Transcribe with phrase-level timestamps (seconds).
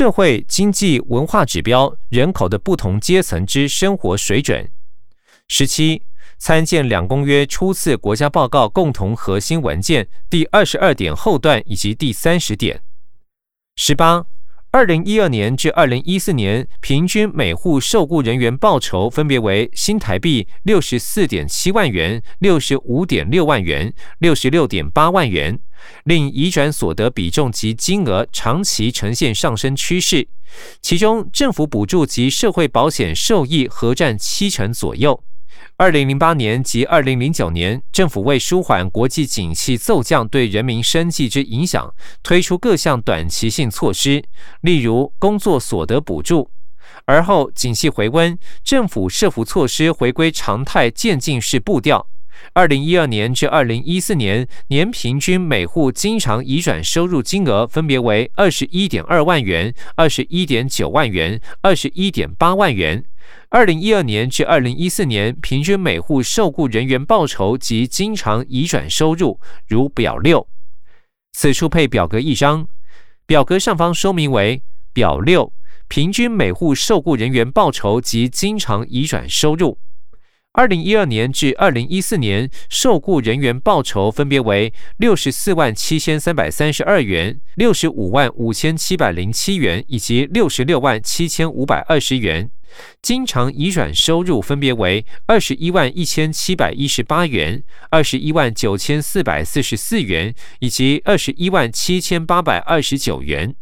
[0.00, 4.66] 社会经济文化指标人口的不同阶层之生活水准。
[5.46, 6.00] 十七。
[6.38, 12.80] 参见两公约初次国家报告共同核心文件第二十二点后段以及第三十点。
[13.76, 14.24] 十八，
[14.70, 25.60] 二零一二年至二零一四年平均每户受雇人员报酬分别为新台币六十四点七万元、六十五点六万元、六十六点八万元，
[26.04, 30.28] 令移转所得比重及金额长期呈现上升趋势，
[30.80, 35.22] 其中政府补助及社会保险受益合占七成左右。
[35.76, 41.92] 二零零八年及二零零九年，政府为舒缓国际景气骤降对人民生计之影响，
[42.22, 44.22] 推出各项短期性措施，
[44.62, 46.50] 例如工作所得补助。
[47.04, 52.06] 而后景气回温，政府设伏措施回归常态渐进式步调。
[52.52, 63.04] 二零一二年至二零一四年，年平均每户经常移转收入金额分别为二十一点二万元、二十一点九万元、二十一点八万元。
[63.50, 70.46] 二零一二年至二零一四年，平均每户受雇人员报酬及经常移转收入，如表六。
[71.32, 72.66] 此处配表格一张，
[73.26, 75.52] 表格上方说明为表六，
[75.86, 79.78] 平均每户受雇人员报酬及经常移转收入。
[80.52, 92.50] 二零一二年至二零一四年，受雇人员报酬分别为六十四万七千三百三十二元、六十五万五千七百零七元以及六十六万七千五百二十元。
[93.00, 103.54] 经常移转收入分别为二十一万一千七百一十八元、二十一万九千四百四十四元以及二十一万七千八百二十九元。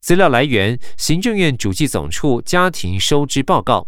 [0.00, 3.86] 资料来源：行政院主计总处家庭收支报告。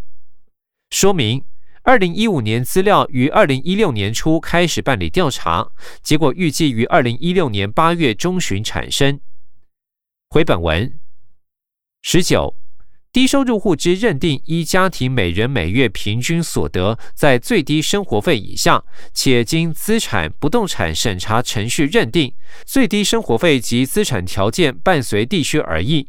[0.91, 1.43] 说明：
[1.87, 5.71] 二零一五年资料于二零一六年初开始办理调查，
[6.03, 9.21] 结果预计于二零一六年八月中旬产生。
[10.29, 10.99] 回本文
[12.03, 12.57] 十九。
[13.13, 22.35] 低收入户之认定依家庭每人每月平均所得在最低生活费以下，且经资产不动产审查程序认定，
[22.67, 26.09] 最低生活费及资产条件伴随地区而异。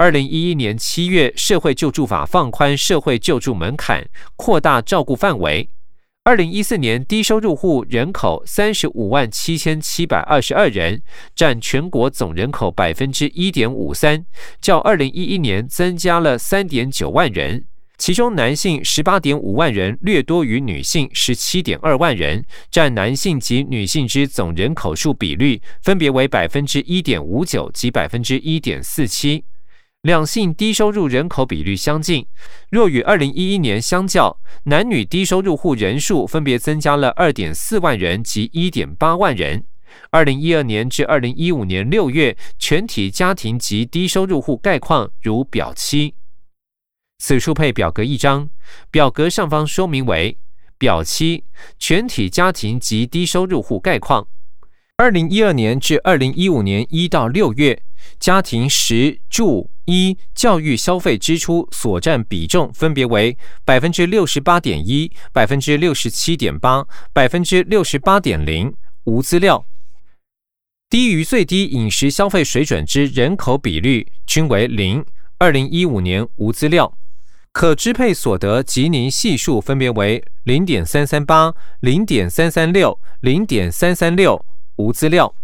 [0.00, 5.68] 二零一一年七月，社会救助法放宽社会救助门槛，扩大照顾范围。
[6.24, 11.02] 二零一四年低收入户人口三十五万七千七百二十二人，
[11.36, 14.24] 占全国总人口百分之一点五三，
[14.58, 17.66] 较二零一一年增加了三点九万人。
[17.98, 29.44] 其中男性十八点五万人，略多于女性十七点二万人，占男性及女性之总人口数比率分别为百分之一点五九及百分之一点四七。
[30.02, 32.26] 两性低收入人口比率相近，
[32.70, 39.62] 若与二零一一年相较，男女低收入户人数分别增加了二点四万人及一点八万人。
[40.10, 46.14] 二零一二年至二零一五年六月全体家庭及低收入户概况如表七。
[47.18, 48.48] 此处配表格一张，
[48.90, 50.38] 表格上方说明为
[50.78, 51.44] 表七
[51.78, 54.26] 全体家庭及低收入户概况。
[54.96, 57.82] 二零一二年至二零一五年一到六月。
[58.18, 68.72] 家庭实住一教育消费支出所占比重分别为百分之六十八点一、百分之六十七点八、百分之六十八点零。
[69.04, 69.66] 无资料。
[70.88, 75.04] 低于最低饮食消费水准之人口比率均为零。
[75.38, 76.96] 二零一五年无资料。
[77.52, 84.44] 可支配所得吉尼系数分别为零点三三八、零点三三六、零点三三六。
[84.76, 85.34] 无资料。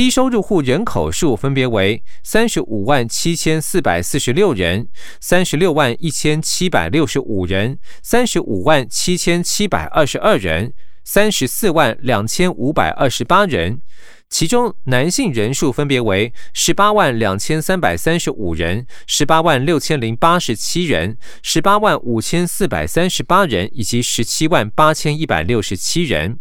[0.00, 4.88] 低收入户人口数分别为三十五万七千四百四十六人、
[5.20, 10.72] 三十六万一千七百六十五人、三十五万七千七百二十二人、
[11.04, 13.82] 三十四万两千五百二十八人。
[14.30, 26.40] 其中男性人数分别为十八万两千三百三十五人、十八万六千零八十七人、十八万五千四百三十八人以及十七万八千一百六十七人。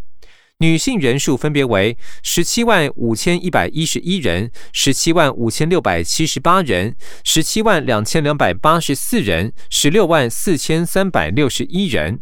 [0.61, 12.19] 女性人数分别为十七万五千一百一十一人、十七万五千六百七十八人、十七万两千两百八十四人、十六万四千三百六十一人，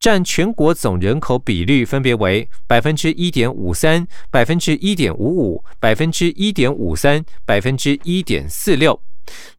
[0.00, 9.00] 占全国总人口比率分别为百分之一点五三、百分之一点五五、百分之一点五三、百分之一点四六。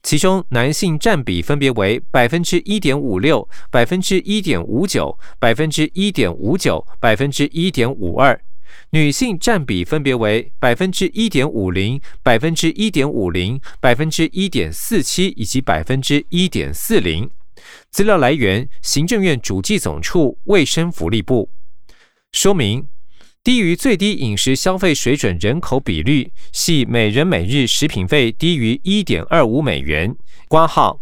[0.03, 8.35] 其中男性占比分别为百分之一点五六、百分之一点五九、百分之一点五九、百分之一点五二；
[8.91, 17.29] 女性占比分别为百分之一点五零、百分之一点五零、百分之一点四七以及百分之一点四零。
[17.89, 21.49] 资料来源：行政院主计总处卫生福利部。
[22.31, 22.87] 说明。
[23.43, 30.15] 低于最低饮食消费水准人口比率系每人每日食品费低于一点二五美元。
[30.47, 31.01] 挂号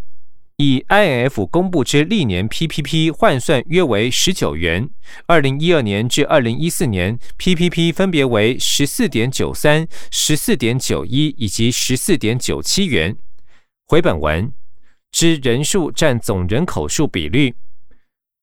[0.56, 4.90] 以 INF 公布之历年 PPP 换算约为十九元，
[5.26, 13.18] 二零一二年至二零一四年 PPP 分别为十四点九三、十四点九一以及十四点九七元。
[13.86, 14.54] 回本文
[15.12, 17.56] 之人数占总人口数比率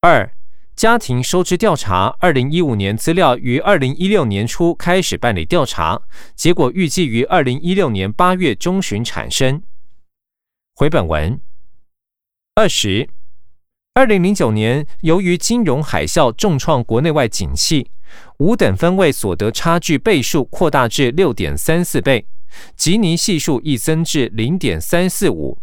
[0.01, 0.36] 二。
[0.77, 5.99] 家庭收支调查，二零一五年资料于二零一六年初开始办理调查，
[6.35, 9.63] 结果预计于二零一六年八月中旬产生。
[10.75, 11.41] 回本文
[12.53, 13.09] 二十，
[13.95, 17.89] 二零零九年由于金融海啸重创国内外景气，
[18.37, 22.27] 五等分位所得差距倍数扩大至六点三四倍，
[22.75, 25.57] 吉尼系数亦增至零点三四五。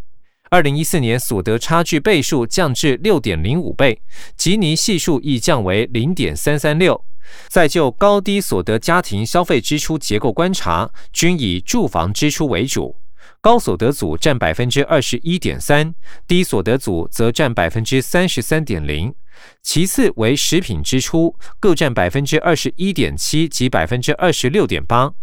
[0.54, 4.00] 二零一四年所得差距倍数降至六点零五倍，
[4.36, 7.04] 吉尼系数亦降为零点三三六。
[7.48, 12.94] 再就高低所得家庭消费支出结构观察，均以住房支出为主，
[13.40, 15.92] 高所得组占百分之二十一点三，
[16.28, 19.12] 低所得组则占百分之三十三点零。
[19.60, 25.14] 其次为食品支出，各占百分之二十一点七及百分之二十六点八。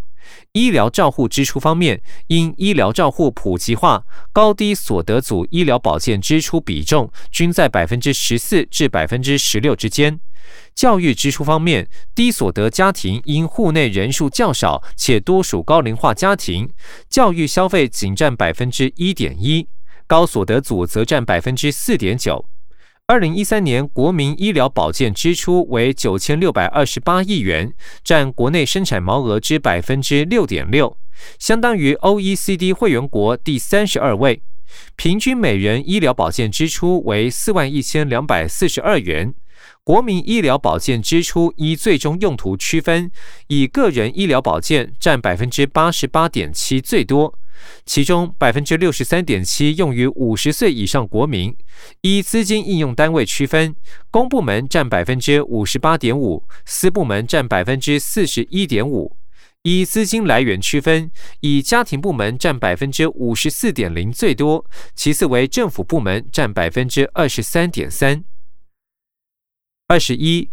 [0.54, 10.20] 医疗照护支出方面，因医疗照护普及化，高低所得组医疗保健支出比重均在百分之十四至百分之十六之间。
[10.74, 16.70] 教育支出方面，低所得家庭因户内人数较少，且多属高龄化家庭，
[17.10, 19.68] 教育消费仅占百分之一点一，
[20.08, 22.51] 高所得组则占百分之四点九。
[23.12, 27.74] 二零一三年国民医疗保健支出为九千六百二十八亿元，
[28.06, 30.96] 占国内生产毛额之百分之六点六，
[31.38, 34.42] 相当于 OECD 会员国第三十二位。
[34.96, 39.34] 平均每人医疗保健支出为四万一千两百四十二元。
[39.84, 43.12] 国民医疗保健支出依最终用途区分，
[43.48, 47.38] 以个人医疗保健占百分之八十八点七最多。
[47.86, 51.56] 其中百分之六十三点七用于五十岁以上国民，
[52.02, 53.76] 依资金应用单位区分，
[54.10, 59.18] 公部门占百分之五十八点五，私部门占百分之四十一点五。
[59.64, 61.12] 依资金来源区分，
[61.42, 64.66] 以家庭部门占百分之五十四点零最多，
[64.96, 68.24] 其次为政府部门占百分之二十三点三。
[69.88, 70.50] 二十一，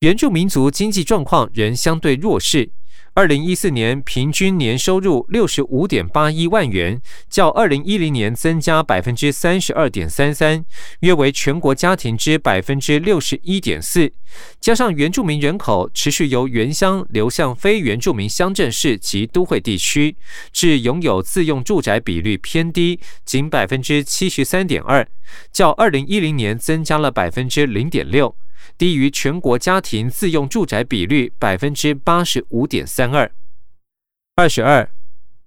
[0.00, 2.70] 原住民族经济状况仍相对弱势。
[3.16, 7.00] 二零一四年平均年收入六十五点八一万元，
[7.30, 10.64] 较二零一零年增加百分之三十二点三三，
[10.98, 14.12] 约为全国家庭之百分之六十一点四。
[14.60, 20.16] 加上原住民人口持续由原乡流向非原住民乡镇市及都会地区，
[20.52, 25.06] 致拥有自用住宅比率偏低，仅百分之七十三点二，
[25.52, 28.34] 较二零一零年增加了百分之零点六。
[28.76, 33.30] 低于全国家庭自用住宅比率百分之八十五点三二。
[34.36, 34.90] 二十二，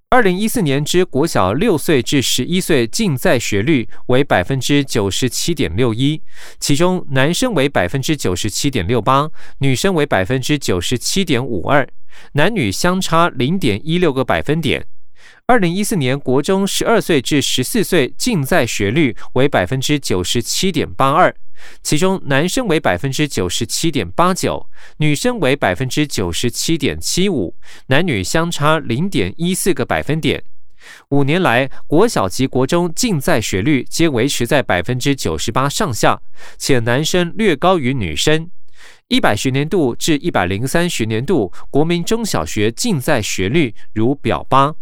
[0.09, 6.21] 二零一四年之国小六岁至十一岁净在学率为百分之九十七点六一，
[6.59, 9.29] 其中男生为百分之九十七点六八，
[9.59, 11.85] 女生为百分之九十七点五二，
[12.33, 14.88] 男女相差零点一六个百分点。
[15.50, 21.34] 二零一四年国中十二岁至十四岁净在学率为百分之九十七点八二。
[21.82, 27.56] 其中男生为百分之九十七点八九，女生为百分之九十七点七五，
[27.88, 30.44] 男女相差零点一四个百分点。
[31.12, 36.22] 五年来，国小及国中净在学率皆维持在百分之九十八上下，
[36.58, 38.51] 且男生略高于女生。
[39.08, 44.75] 一百学年度至一百零三学年度国民中小学净在学率如表八。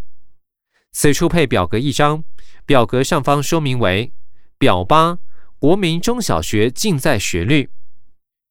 [0.98, 2.24] 此处配表格一张，
[2.66, 4.14] 表格上方说明为
[4.58, 5.20] 表八。
[5.60, 7.70] 国民中小学竞赛学率，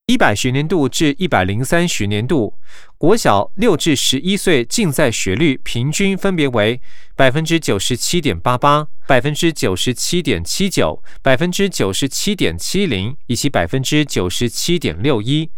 [0.07, 2.59] 一百学年度至一百零三学年度，
[2.99, 6.79] 国小六至十一岁竞在学率平均分别为
[7.17, 15.49] 百分之九十七点八八、百分之九十七点七九、百分之九十七点七零以及百分之九十七点六一。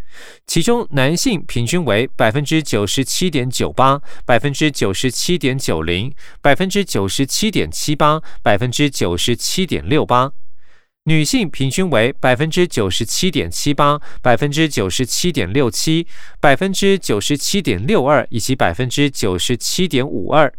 [0.47, 10.31] 其中男性平均为百分之九十七点九八、百分之九十七点九零、百分之九十七点七八、百分之九十七点六八。
[11.09, 16.05] 女性平均为百分之九十七点七八、百分之九十七点六七、
[16.41, 20.53] 百分之九十七点六二以及百分之九十七点五二。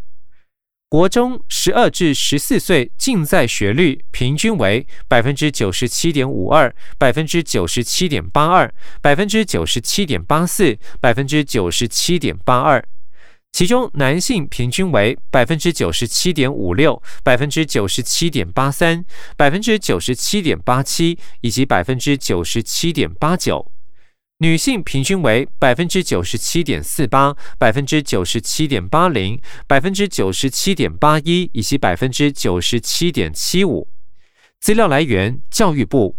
[0.87, 12.81] 国中十二至十四岁竞在学率平均为百分之九十七点五二、百分之九十七点八二、百分之九十七点八四、百分之九十七点八二。
[13.51, 19.03] 其中男性平均为百分之九十七点五六、百分之九十七点八三、
[19.35, 23.71] 百分之九十七点八七以及百分之九十七点八九；
[24.37, 33.87] 女性平均为百分之九十七点四八、百分之九十七点八零、百分之九十七点八一以及百分之九十七点七五。
[34.59, 36.15] 资料来源：教育部。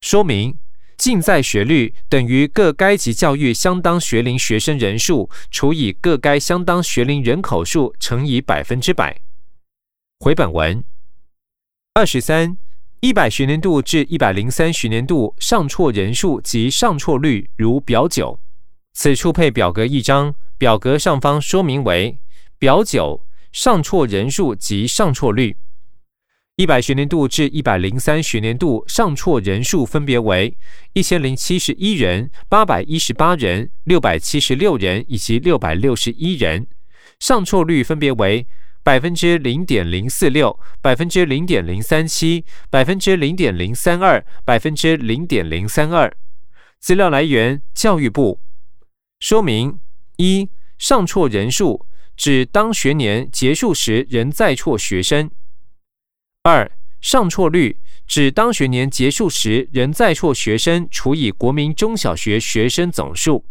[0.00, 0.56] 说明：
[0.96, 9.20] 净在学率等于各该级教育相当学龄学生人数除以各该相当学龄人口数乘以百分之百。
[10.18, 10.82] 回本文
[11.94, 12.56] 二十三。
[13.00, 18.40] 一百学年度至一百零三学年度上辍人数及上辍率如表九。
[18.94, 22.18] 此处配表格一张，表格上方说明为
[22.58, 25.58] 表九上辍人数及上辍率。
[26.56, 30.56] 一百学年度至一百零三学年度上辍人数分别为
[30.94, 36.66] 一千零七十一人、八百一十八人、六百七十六人以及六百六十一人，
[37.20, 38.46] 上辍率分别为。
[38.82, 46.16] 百分之零点零四六，百分之零点零三七，百分之零点零三二，百分之零点零三二。
[46.78, 48.40] 资料来源：教育部。
[49.18, 49.80] 说明：
[50.18, 50.48] 一、
[50.78, 51.84] 上辍人数
[52.16, 55.28] 指当学年结束时仍在辍学生；
[56.48, 63.44] 二、上辍率指当学年结束时仍在辍学生除以国民中小学学生总数。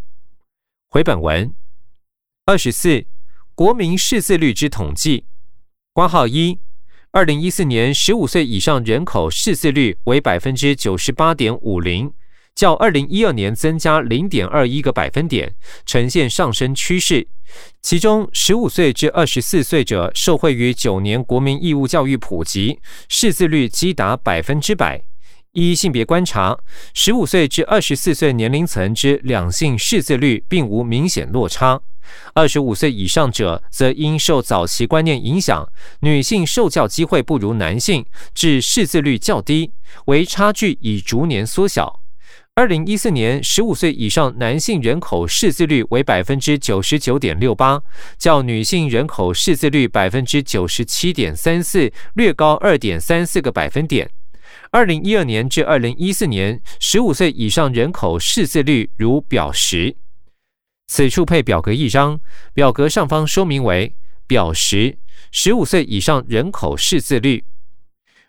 [0.87, 1.53] 回本文
[2.45, 3.05] 二十四。
[3.53, 5.25] 国民识字率之统计，
[5.93, 6.59] 挂号一，
[7.11, 12.13] 二零一四年十五岁以上人口识字率为百分之九十八点五零，
[12.55, 15.53] 较二零一二年增加零点二一个百分点，
[15.85, 17.27] 呈现上升趋势。
[17.81, 25.03] 其中，十五岁至二十四岁者受惠于九年国民义务教育普及，识字率基达百分之百。
[25.51, 26.57] 依性别观察，
[26.93, 31.81] 十五岁至二十四岁年龄层之两性识字率并无明显落差。
[32.33, 35.67] 二十五岁以上者，则因受早期观念影响，
[35.99, 39.71] 女性受教机会不如男性，致识字率较低，
[40.05, 42.01] 为差距已逐年缩小。
[42.57, 47.83] 二零一四年，十五岁以上男性人口识字率为百分之九十九点六八，
[48.17, 54.09] 较女性人口识字率百分之九十七点三四略高二点三四个百分点。
[54.71, 59.93] 二零一二年至二零一四年，十五岁以上人口识字率如表十。
[60.87, 62.17] 此处配表格一张，
[62.53, 63.93] 表格上方说明为
[64.25, 64.97] 表十，
[65.29, 67.43] 十五岁以上人口识字率。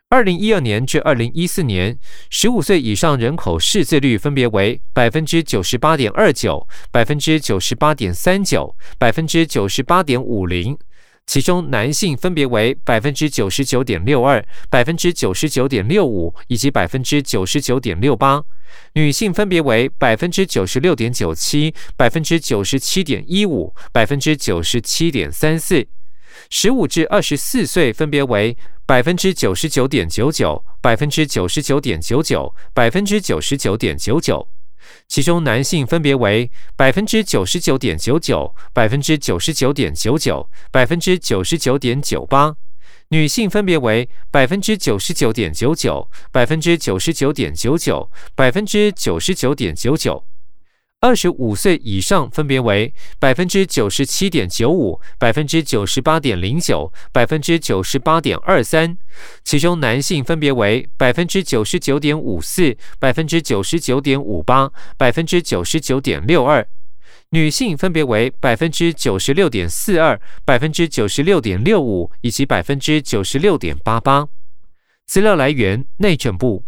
[0.09, 1.99] 二零一二年至二零一四年，
[2.31, 10.79] 十五岁以上人口识字率分别为百分之九十八点二九、百分之九十八点三九、百分之九十八点五零。
[11.27, 18.41] 其中男性分别为百分之九十九点六二、百分之九十九点六五以及百分之九十九点六八，
[18.93, 25.85] 女性分别为百分之九十六点九七、百分之九十七点一五、百分之九十七点三四。
[26.51, 34.49] 十五至二十四岁分别为百分之九十九点九九、百分之九十九点九九、百分之九十九点九九。
[35.09, 42.53] 其中男性分别为百分之九十九点九九、百分之九十九点九九、百分之九十九点九八；
[43.09, 50.25] 女性分别为百分之九十九点九九、百分之九十九点九九、百分之九十九点九九。
[50.99, 58.97] 二十五岁以上分别为百分之九十七点九五、百分之九十八点零九、百分之九十八点二三，
[59.45, 66.65] 其中男性分别为百分之九十九点五四、百分之九十九点五八、百分之九十九点六二；
[67.29, 74.27] 女性分别为百分之九十六点四二、百分之九十六点六五以及百分之九十六点八八。
[75.07, 76.65] 资料来源：内政部。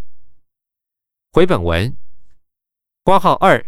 [1.33, 1.97] 回本文，
[3.03, 3.65] 挂号二。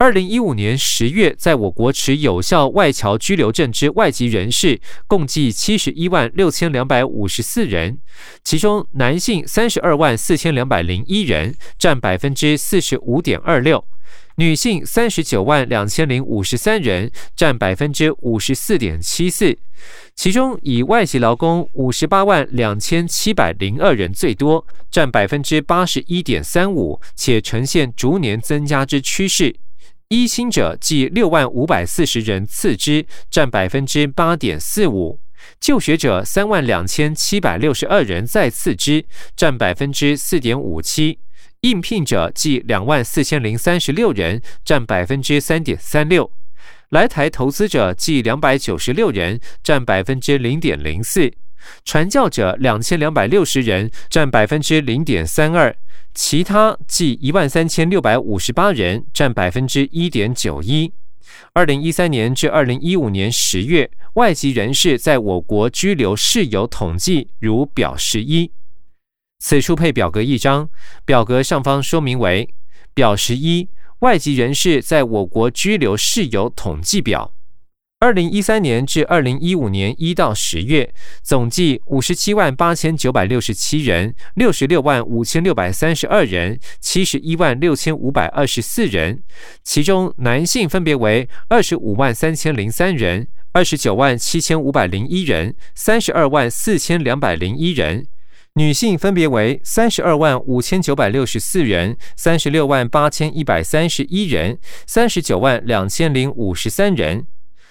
[0.00, 7.98] 二零一五年十月，在我国持有效外侨居留证之外籍人士共计七十一万六千两百五十四人，
[8.42, 13.84] 其中男性三十二万四千两百零一人，占百分之四十五点二六；
[14.36, 19.58] 女性三十九万两千零五十三人，占百分之五十四点七四。
[20.14, 29.54] 其中以外籍劳工五十八万两千七百零二人最多，占百分之八十一点三五，且呈现逐年增加之趋势。
[30.10, 35.20] 一薪者计六万五百四十人次之，占百分之八点四五；
[35.60, 39.04] 就学者三万两千七百六十二人再次之，
[39.36, 41.18] 占百分之四点五七；
[41.60, 46.28] 应聘者计两万四千零三十六人，占百分之三点三六；
[46.88, 51.30] 来台投资者计两百九十六人，占百分之零点零四；
[51.84, 55.76] 传教者两千两百六十人，占百分之零点三二。
[56.14, 60.92] 其他计一万三千六百五十八人，占百分之一点九一。
[61.52, 68.50] 二零一三年至二零一五年十月，外籍人士在我国居留事由统计如表十一。
[69.38, 70.68] 此处配表格一张，
[71.04, 72.48] 表格上方说明为
[72.92, 73.68] 表十一：
[74.00, 77.32] 外籍人士在我国居留事由统计表。
[78.02, 80.90] 二零一三年至二零一五年一到十月，
[81.22, 89.22] 总计五十七万八千九百六十七人，六十六万五千六百三十二人，七十一万六千五百二十四人。
[89.62, 98.04] 其中男性分别为二十五万三千零三人，二十九万七千五百零一人，三十二万四千两百零一人；
[98.54, 107.26] 女性分别为三十二万五千九百六十四人，三十六万八千一百三十一人，三十九万两千零五十三人。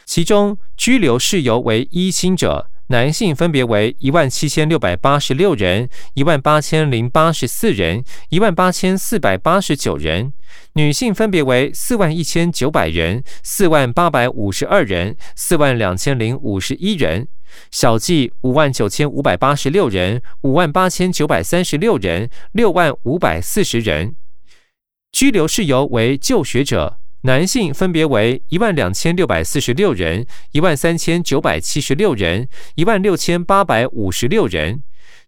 [0.09, 10.31] 其中居留事由为一亲者，男性分别为一万七千六百八十六人、一万八千零八十四人、一万八千四百八十九人；
[10.73, 17.25] 女性分别为四万一千九百人、四万八百五十二人、四万两千零五十一人；
[17.69, 24.15] 小计五万九千五百八十六人、五万八千九百三十六人、六万五百四十人。
[25.11, 26.98] 居留事由为就学者。
[27.23, 34.77] 男性分别为一万两千六百四十六人、一万三千九百七十六人、一万六千八百五十六人；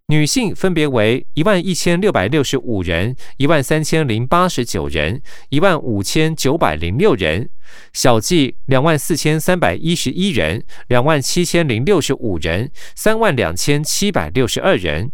[0.06, 5.20] 女性分别为一万一千六百六十五人、一万三千零八十九人、
[5.50, 7.44] 一万五千九百零六人；
[7.92, 15.12] 小计两万四千三百一十一人、两万七千零六十五人、三万两千七百六十二人。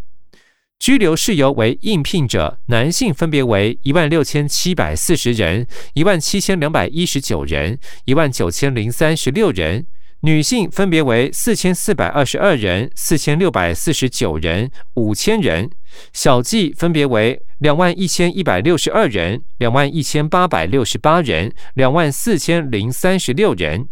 [0.79, 9.83] 居留事由为应聘者，男性分别为一万六千七百四十人、一万七千两百一十九人、一万九千零三十六人；
[10.21, 15.69] 女性分别为四千四百二十二人、四千六百四十九人、五千人。
[16.13, 23.89] 小计分别为两万一千一百六十二人、两万一千八百六十八人、两万四千零三十六人。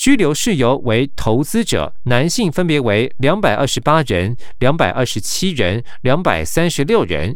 [0.00, 7.34] 拘留事由为投资者，男性分别为两百二十八人、两百二十七人、两百三十六人；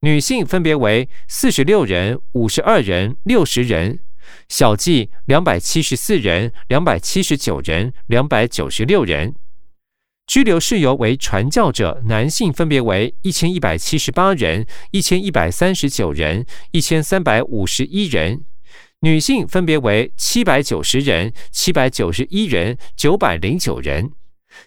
[0.00, 4.00] 女性分别为四十六人、五十二人、六十人。
[4.48, 9.36] 小计两百七十四人、两百七十九人、两百九十六人。
[10.26, 18.42] 拘留事由为传教者，男性分别为一千一百七十八人、一千一百三十九人、一千三百五十一人。
[19.02, 24.10] 女性分别为七百九十人、七百九十一人、九百零九人；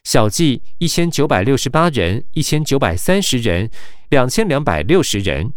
[0.03, 3.69] 小计一千九百六十八人、一千九百三十人、
[4.09, 5.53] 两千两百六十人。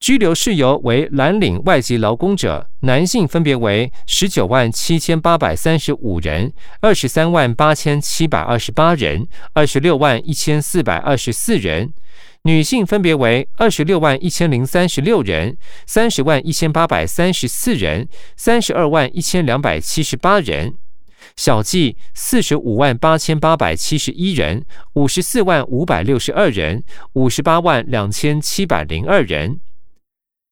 [0.00, 11.94] 拘留事由为蓝领外籍劳工者，男性分别为十九万七千八百三十五人、二十三万八千七百二十八人、二十六万一千四百二十四人。
[12.46, 20.74] 女性分别为二十六万一千零三十六人、三十万一千八百三十四人、三十二万一千两百七十八人；
[21.36, 29.58] 小计四十五万八千八百七十一人、五十四万五百六十二人、五十八万两千七百零二人。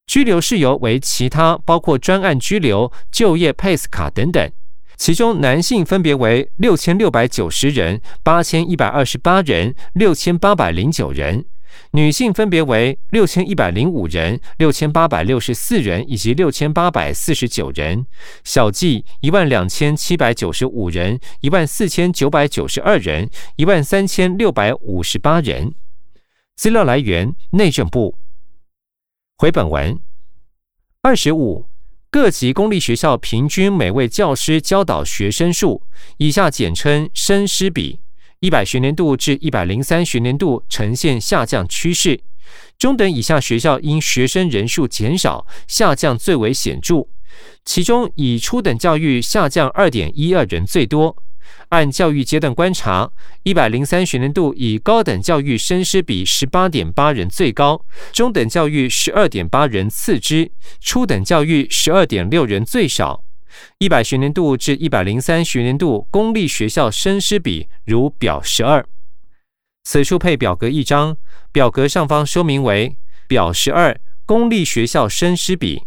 [0.07, 4.51] 拘留事由为其他，包括专案拘留、就业 PACE 卡等等。
[4.97, 11.45] 其中男性分别为六千六百九十人、八千一百二十八人、六千八百零九人。
[11.93, 18.05] 女性分别为六千一百零五人、六千八百六十四人以及六千八百四十九人；
[18.45, 25.75] 小计一万两千七百九十五人、一万四千九百九十二人、一万三千六百五十八人。
[26.57, 28.17] 资料来源：内政部。
[29.37, 29.99] 回本文
[31.01, 31.67] 二十五，
[32.11, 35.83] 各级公立学校平均每位教师教导学生数，
[36.19, 37.99] 以下简称生师比。
[38.43, 42.21] 一百学年度至一百零三学年度呈现下降趋势，
[42.77, 47.07] 中等以下学校因学生人数减少下降最为显著，
[47.65, 51.17] 其中以初等教育下降二点一二人最多。
[51.69, 53.13] 按教育阶段观察，
[53.45, 60.51] 一百零三学年度以高等教育生师比十八点八人最高，中等教育十二点八人次之，
[60.81, 63.23] 初等教育十二点六人最少。
[63.79, 68.85] 一百学年度至一百零三学年度公立学校生师比如表十二，
[69.85, 71.17] 此处配表格一张，
[71.51, 75.83] 表格上方说明为表十二公立学校生师比。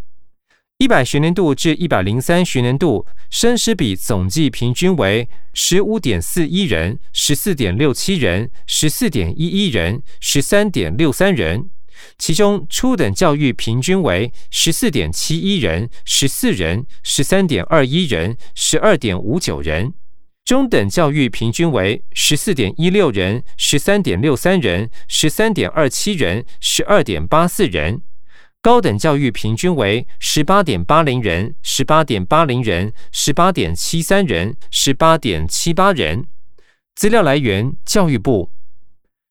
[0.77, 11.69] 一百学年度至一百零三学年度生师比总计平均为十五点四一人、十四点六七人、十四点一一人、十三点六三人。
[12.17, 19.93] 其中初等教育平均为十四点七一人、十四人、十三点二一人、十二点五九人；
[20.43, 28.01] 中等教育平均为十四点一六人、十三点六三人、十三点二七人、十二点八四人；
[28.61, 36.27] 高等教育平均为十八点八零人、十八点八零人、十八点七三人、十八点七八人。
[36.95, 38.51] 资料来源：教育部。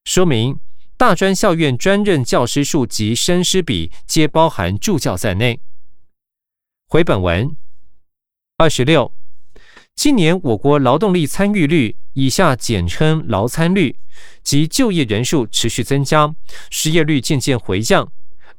[0.03, 0.59] 说明。
[0.97, 5.59] 大专校院专任教师数及生师比皆包含助教在内。
[6.87, 7.53] 回本文
[8.57, 9.11] 二十六，
[9.93, 13.97] 近年我国劳动力参与率（以下简称劳参率）
[14.41, 16.33] 及就业人数持续增加，
[16.69, 18.09] 失业率渐渐回降。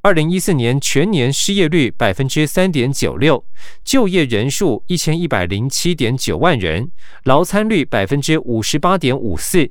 [0.03, 3.47] 二零一四年全年失业率百分之三点九六，
[3.83, 6.91] 就业人数一千一百零七点九万人，
[7.25, 9.71] 劳参率百分之五十八点五四。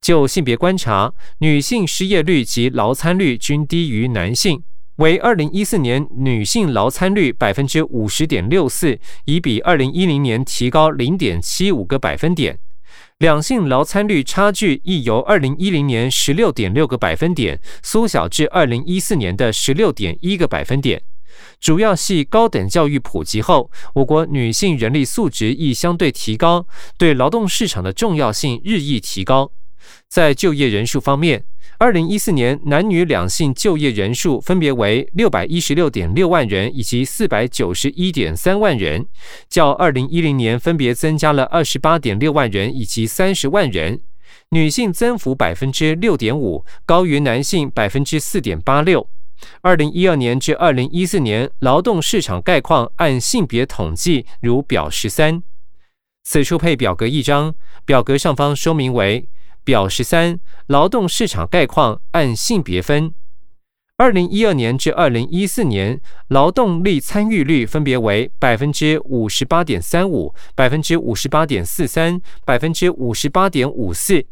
[0.00, 4.62] 就性别观察，女性失业率及劳参率均低于男性，
[4.96, 12.58] 为二零一四年女性劳参率百分之五十点六四，已比二零一零年提高零点七五个百分点。
[13.18, 21.02] 两性劳参率差距亦由二零一零年十六点六个百分点缩小至二零一四年的十六点一个百分点，
[21.60, 29.52] 主要系高等教育普及后，我国女性人力素质亦相对提高，对劳动市场的重要性日益提高。
[30.08, 31.44] 在就业人数方面，
[31.78, 39.06] 二零一四年男女两性就业人数分别为六百一十六点六万人以及四百九十一点三万人，
[39.48, 44.00] 较二零一零年分别增加了二十八点六万人以及三十万人。
[44.50, 49.08] 女性增幅百分之六点五，高于男性百分之四点八六。
[49.62, 55.42] 二零一二年至二零一四年劳动市场概况按性别统计，如表十三。
[56.24, 59.26] 此处配表格一张，表格上方说明为。
[59.70, 63.14] 表十三，劳动市场概况按性别分。
[63.98, 74.26] 二零一二年至二零一四年，劳动力参与率分别为百分之五十八点三五、百分之五十八点四三、百分之五十八点五四。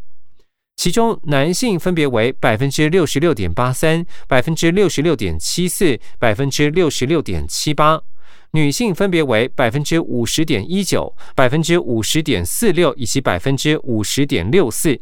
[0.74, 8.02] 其中，男性分别为百分之六十六点八三、百分之六十六点七四、百分之六十六点七八；
[8.50, 15.00] 女性分别为百分之五十点一九、百分之五十点四六以及百分之五十点六四。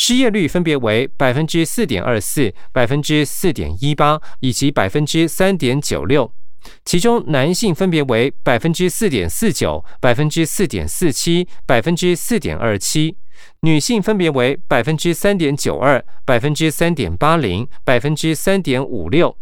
[0.00, 6.32] 失业率分别为百分之四点二四、百分之四点一八以及百分之三点九六，
[6.84, 13.16] 其中男性分别为百分之四点四九、百分之四点四七、百分之四点二七，
[13.62, 19.36] 女性分别为百分之三点九二、百分之三点八零、百分之三点五六。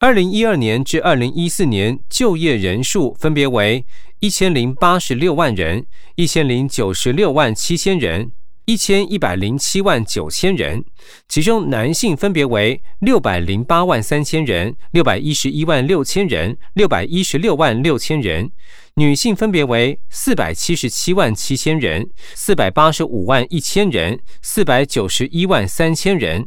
[0.00, 3.86] 二零一二年至二零一四年就业人数分别为
[4.20, 8.32] 一千零八十六万人、一千零九十六万七千人。
[8.72, 10.82] 一千一百零七万九千人，
[11.28, 18.46] 其中男性分别为六百零八万三千人、六百一十一万六千人、六百一十六万六千人；
[18.94, 26.46] 女性分别为四百七十七万七千人、四百八十五万一千人、四百九十一万三千人。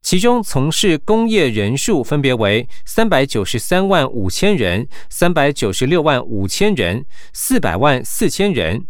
[0.00, 8.86] 其中从事工业人数分别为三百九十三万五千人、三百九十六万五千人、四百万四千人。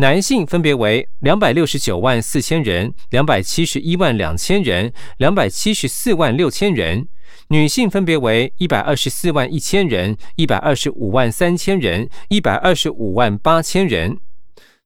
[0.00, 7.06] 男性分别为两百六十九万四千人、两百七十一万两千人、两百七十四万六千人；
[7.48, 14.18] 女性分别为一百二十四万一千人、一百二十五万三千人、一百二十五万八千人。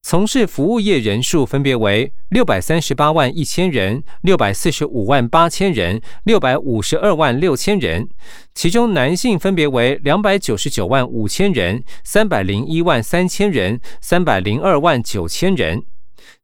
[0.03, 8.09] 从事服务业人数分别为六百三十八万一千人、六百四十五万八千人、六百五十二万六千人，
[8.53, 15.79] 其中男性分别为两百九十九万五千人、三百零一万三千人、三百零二万九千人；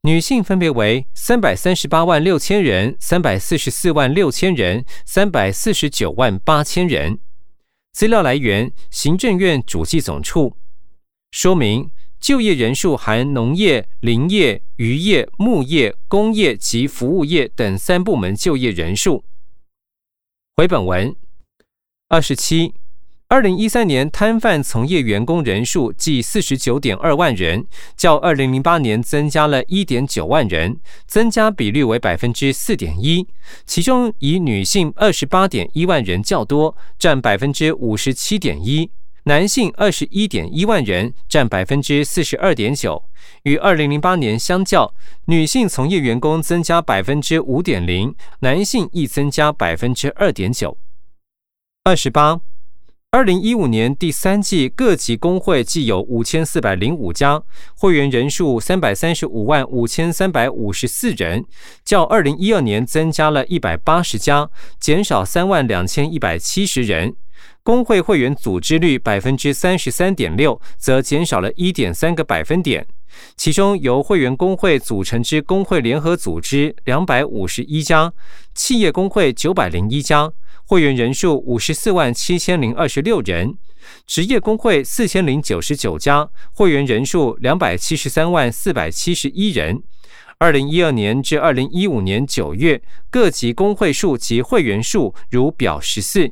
[0.02, 7.18] 女性分别为三百三十八万六千人、三百四十四万六千人、三百四十九万八千人。
[7.92, 10.56] 资料来源：行政院主计总处。
[11.32, 11.90] 说明。
[12.20, 19.24] 就业人数含农业、林业、渔业、牧业、工业及服务业等三部门就业人数。
[20.56, 21.14] 回本文
[22.08, 22.74] 二十七，
[23.28, 33.26] 二零一三年摊贩从业员工人数计四十九点二万人，较二零零八年增加了一点九万人，增加比率为百分之四点一。
[33.64, 38.90] 其中以女性二十八点一万人较多，占百分之五十七点一。
[39.24, 43.04] 男性二十一点一万人，占百分之四十二点九，
[43.42, 44.94] 与二零零八年相较，
[45.26, 50.78] 女性从业员工增加百分之五点零，男性亦增加百分之二点九。
[51.84, 52.40] 二十八，
[53.10, 57.42] 二零一五年第三季各级工会计有五千四百零五家，
[57.74, 61.42] 会员人数三百三十五万五千三百五十四人，
[61.82, 67.16] 较二零一二年增加了一百八十家，减少三万两千一百七十人。
[67.62, 72.86] 工会会员组织率百分之三十三点六，则减少了一点三个百分点。
[73.38, 78.12] 其中，由会员工会组成之工会联合组织两百五十一家，
[78.54, 80.30] 企业工会九百零一家，
[80.68, 83.54] 会员人数五十四万七千零二十六人；
[84.06, 89.82] 职业工会四千零九十九家，会员人数两百七十三万四百七十一人。
[90.36, 96.30] 二零一二年至二零一五年九月，各级工会数及会员数如表十四。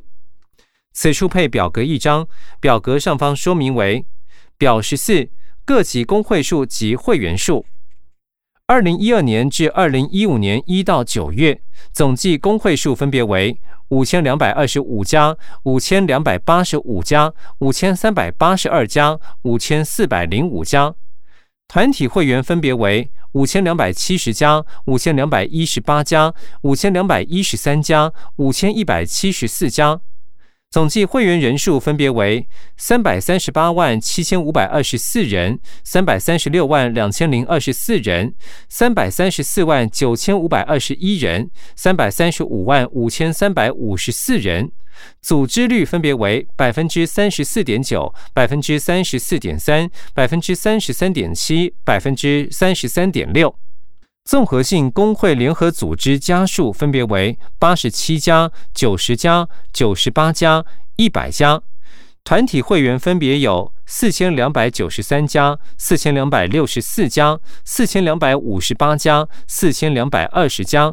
[0.93, 2.27] 此处配表格一张，
[2.59, 4.05] 表格上方说明为
[4.55, 5.29] 表十四
[5.65, 7.65] 各级工会数及会员数。
[8.67, 11.59] 二零一二年至二零一五年一到九月，
[11.91, 13.57] 总计工会数分别为
[13.89, 20.93] 五千两百二十五家、五千两百八十五家、五千三百八十二家、五千四百零五家。
[21.67, 29.99] 团体会员分别为五千两百七十家、五千两百一十八家、五千两百一十三家、五千一百七十四家。
[30.69, 38.33] 总计会员人数分别为三百三十八万七千五百二十四人、三百三十六万两千零二十四人、
[38.67, 44.69] 三百三十四万九千五百二十一人、三百三十五万五千三百五十四人。
[45.21, 53.55] 组织率分别为百分之三十四点九、百分之三十四点三、百分之三十三点七、百分之三十三点六。
[54.27, 60.65] 综合性工会联合组织家数分别为八十七家、九十家、九十八家、
[60.97, 61.61] 一百家；
[62.25, 70.91] 团体会员分别有四千两百九十三家、四千两百六十四家、四千两百五十八家、四千两百二十家；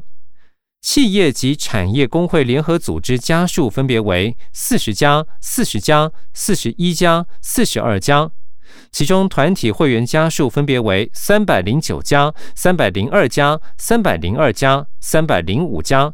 [0.80, 8.30] 企业及产业工会联合组织家数分别为四十家、四十家、四十一家、四十二家。
[8.90, 16.12] 其中团体会员家数分别为三百零九家、三百零二家、三百零二家、三百零五家；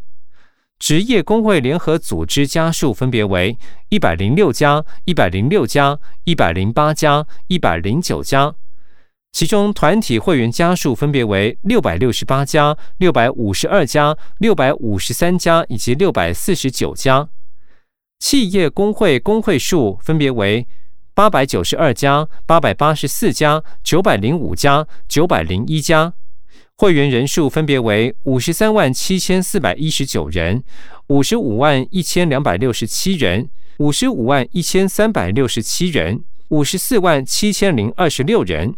[0.79, 3.59] 职业工会联合组织家数分别为
[3.91, 8.55] 一百零六家、一百零六家、一百零八家、一百零九家。
[9.33, 17.29] 其中团体会员家数分别为六百六十八家、六百五十二家、六百五十三家以及六百四十九家。
[18.19, 20.67] 企业工会工会数分别为。
[21.21, 26.15] 八百九十二家、八百八十四家、九百零五家、九百零一家，
[26.79, 30.65] 会员人数分别为五十三万七千四百一十九人、
[31.09, 38.75] 五十五万一千两百六十七人、五十五万一千三百六十七人、五十四万七千零二十六人。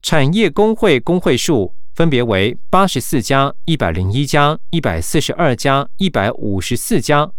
[0.00, 7.30] 产业工会工会数分别为八十四家、一百零一家、一百四十二家、一百五十四家，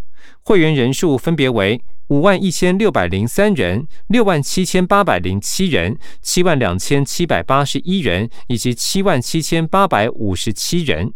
[0.44, 1.82] 会员人数分别为。
[2.10, 11.14] 五万一千六百零三人，六万七千八百零七人，七万两千七百八十一人，以及七万七千八百五十七人。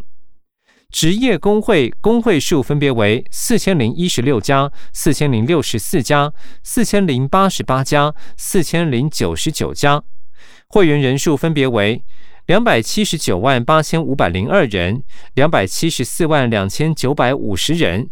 [0.91, 10.03] 职业工会工会数分别为四千零一十六家、四千零六十四家、四千零八十八家、四千零九十九家。
[10.67, 12.03] 会员人数分别为
[12.45, 15.03] 两百七十九万八千五百零二人，
[15.33, 18.11] 两百七十四万两千九百五十人。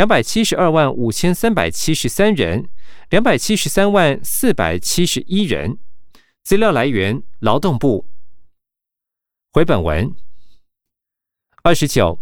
[0.00, 2.66] 两百七十二万五千三百七十三人，
[3.10, 5.76] 两百七十三万四百七十一人。
[6.42, 8.06] 资料来源：劳动部。
[9.52, 10.10] 回本文。
[11.64, 12.18] 二十九，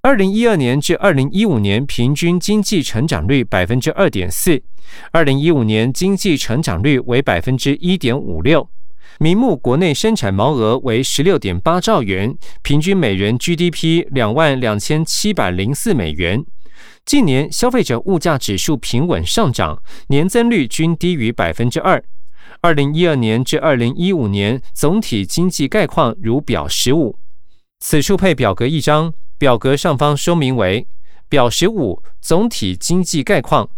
[0.00, 4.62] 二零一二年至二零一五年平均经济成长率百分之二点四，
[5.12, 8.70] 二零一五年经济成长率为百分之一点五六。
[9.18, 16.42] 名目国内生产毛额为十六点八兆元，平均每人 GDP 两万两千七百零四美元。
[17.04, 22.02] 近年消费者物价指数平稳上涨，年增率均低于百分之二。
[22.60, 27.18] 二零一二年至二零一五年总体经济概况如表十五，
[27.80, 30.86] 此处配表格一张，表格上方说明为
[31.28, 33.68] 表十五总体经济概况。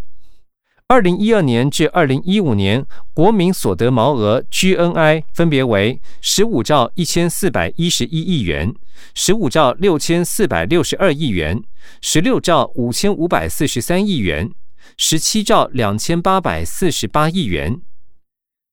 [0.91, 8.75] 二零一二年至二零一五年，国民所得毛额 GNI 分别为十五兆一千四百一十一亿元、
[9.15, 11.63] 十五兆六千四百六十二亿元、
[12.01, 14.51] 十六兆五千五百四十三亿元、
[14.97, 17.81] 十七兆两千八百四十八亿元。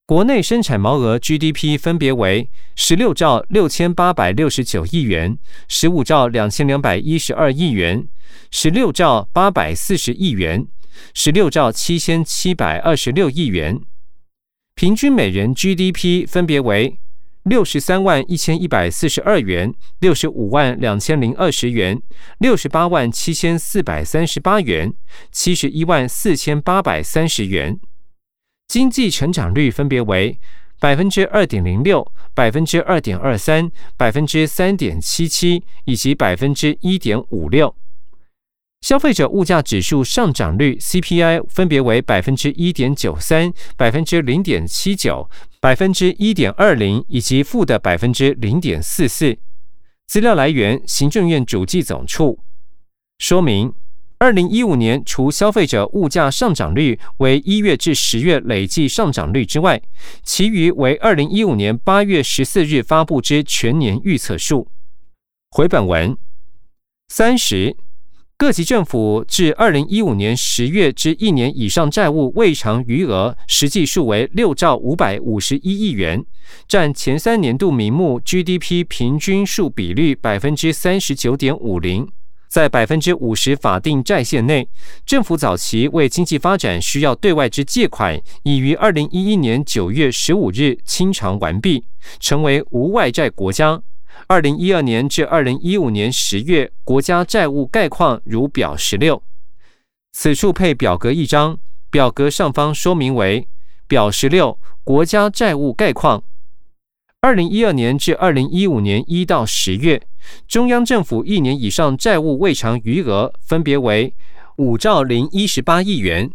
[0.08, 8.08] 国内生产毛额 GDP 分别为十六兆六千八百六十九亿元、十五兆两千两百一十二亿元、
[8.50, 10.68] 十六兆八百四十亿元。
[11.14, 13.80] 十六兆七千七百二十六亿元，
[14.76, 17.00] 平均每人 GDP 分别为
[17.44, 22.02] 六十三万一千一百四十二元、六十五万两千零二十元、
[22.40, 24.94] 六十八万七千四百三十八元、
[25.32, 27.80] 七十一万四千八百三十元。
[28.68, 30.38] 经济成长率分别为
[30.80, 37.74] 百分之二点零六、百分之二点二三、百分之三点七七以及百分之一点五六。
[38.82, 49.38] 消费者物价指数上涨率 CPI 分别为百分之一点九三、百分之零点七九、百分之一点二零以及负的百分之零点四四。
[50.06, 52.40] 资料来源：行政院主计总处。
[53.18, 53.74] 说明：
[54.20, 59.82] 二零一五年除消费者物价上涨率为一月至十月累计上涨率之外，
[60.24, 64.70] 其余为二零一五年八月十四日发布之全年预测数。
[65.50, 66.16] 回本文
[67.10, 67.76] 三十。
[68.40, 76.24] 各级政府至二零一五年十月之一年以上债务未偿余额实际数为六兆五百五十一亿元，
[76.68, 82.08] 占前三年度名目 GDP 平均数比率百分之三十九点五零。
[82.48, 84.70] 在百分之五十法定债限内，
[85.04, 91.84] 政府早期为经济发展需要对外之借款，已于二零一一年九月十五日清偿完毕，
[92.20, 93.82] 成为无外债国家。
[94.26, 99.22] 二零一二年至二零一五年十月，国家债务概况如表十六。
[100.12, 101.60] 此处配表格一张，
[101.92, 103.48] 表格上方说明为
[103.88, 106.24] 表十六国家债务概况。
[107.22, 110.02] 二零一二年至二零一五年一到十月，
[110.48, 114.14] 中央政府一年以上债务未偿余额分别为
[114.58, 116.30] 五兆零一十八亿元。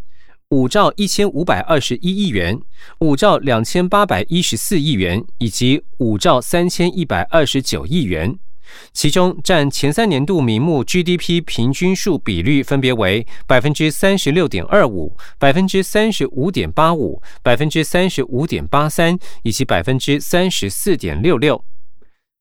[0.53, 2.61] 五兆一千五百二十一亿元，
[2.99, 8.39] 五兆两千八百一十四亿元，以及五兆三千一百二十九亿元，
[8.93, 21.65] 其中占前三年度名目 GDP 平均数比率分别为百分之三十六点二五、百分之三十五点八五、百分之三十五点八三，以及百分之三十四点六六。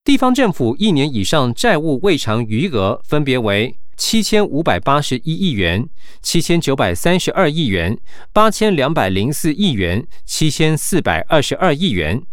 [0.03, 3.77] 地方政府一年以上债务未偿余额分别为。
[4.03, 5.87] 七千五百八十一亿元、
[6.23, 7.95] 七千九百三十二亿元、
[8.33, 12.23] 八千两百零四亿元、七千四百二十二亿元，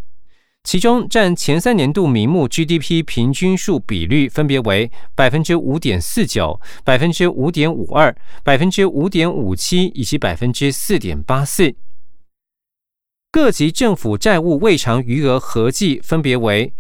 [0.65, 11.75] 其中占前三年度名目 GDP 平均数比率分别为百分之五点四九、百分之五点五二、百分之五点五七以及百分之四点八四。
[13.31, 16.73] 各级政府债务未偿余额合计分别为。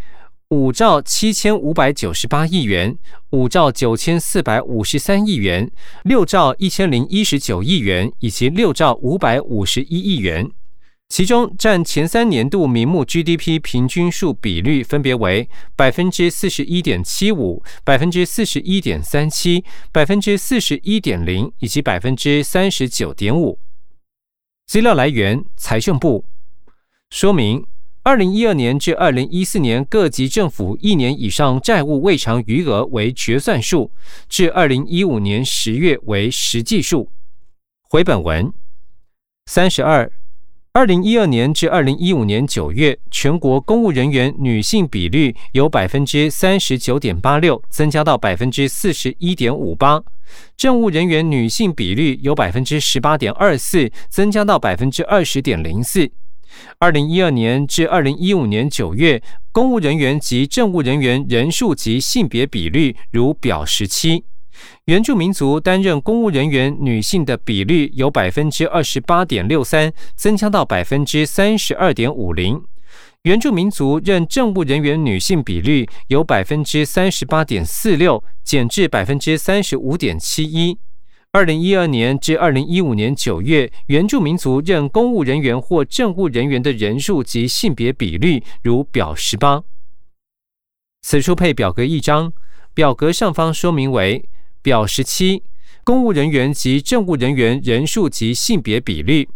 [0.51, 2.97] 五兆七千五百九十八亿元，
[3.33, 5.71] 五兆九千四百五十三亿元，
[6.05, 10.51] 六兆一千零一十九亿元，以及六兆五百五十一亿元。
[11.11, 23.59] 其中占前三年度名目 GDP 平均数比率分别为百分之四十一点七五、百分之四十一点三七、百分之四十一点零，以及百分之三十九点五。
[24.67, 26.25] 资料来源：财政部。
[27.11, 27.67] 说明。
[28.09, 33.93] 二零一二年至二零一四年各级政府一年以上债务未偿余额为决算数，
[34.31, 37.13] 至二零一五年十月为实际数。
[37.83, 38.51] 回本文
[39.45, 40.11] 三十二，
[40.73, 50.03] 二零一二年至二零一五年九月，全国公务人员女性比率由百分之三十九点八六增加到百分之四十一点五八，
[50.57, 56.11] 政务人员女性比率由百分之十八点二四增加到百分之二十点零四。
[56.79, 64.25] 二零一二年至二零一五年九月，公务人员及政务人员人数及性别比率如表十七。
[64.87, 72.61] 原住民族担任公务人员女性的比率由百分之二十八点六三增加到百分之三十二点五零。
[73.23, 80.79] 原住民族任政务人员女性比率由百分之三十八点四六减至百分之三十五点七一。
[81.31, 89.63] 二零一二年至二零一五年九月，原住民族任公务人员或政务人员的人数及性别比率如表十八。
[91.03, 92.33] 此处配表格一张，
[92.73, 94.27] 表格上方说明为
[94.63, 95.43] 表十七，
[95.85, 99.29] 公务人员及政务人员人数及性别比率。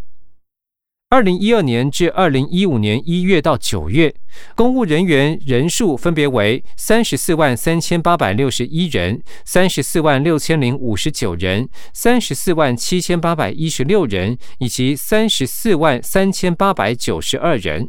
[1.13, 4.15] 二零一二年至二零一五年一月到九月，
[4.55, 17.87] 公务人员人数分别为三十四万三千八百六十一人、三十四万六千零五十九人、三十四万七千八百一十六人以及三十四万三千八百九十二人。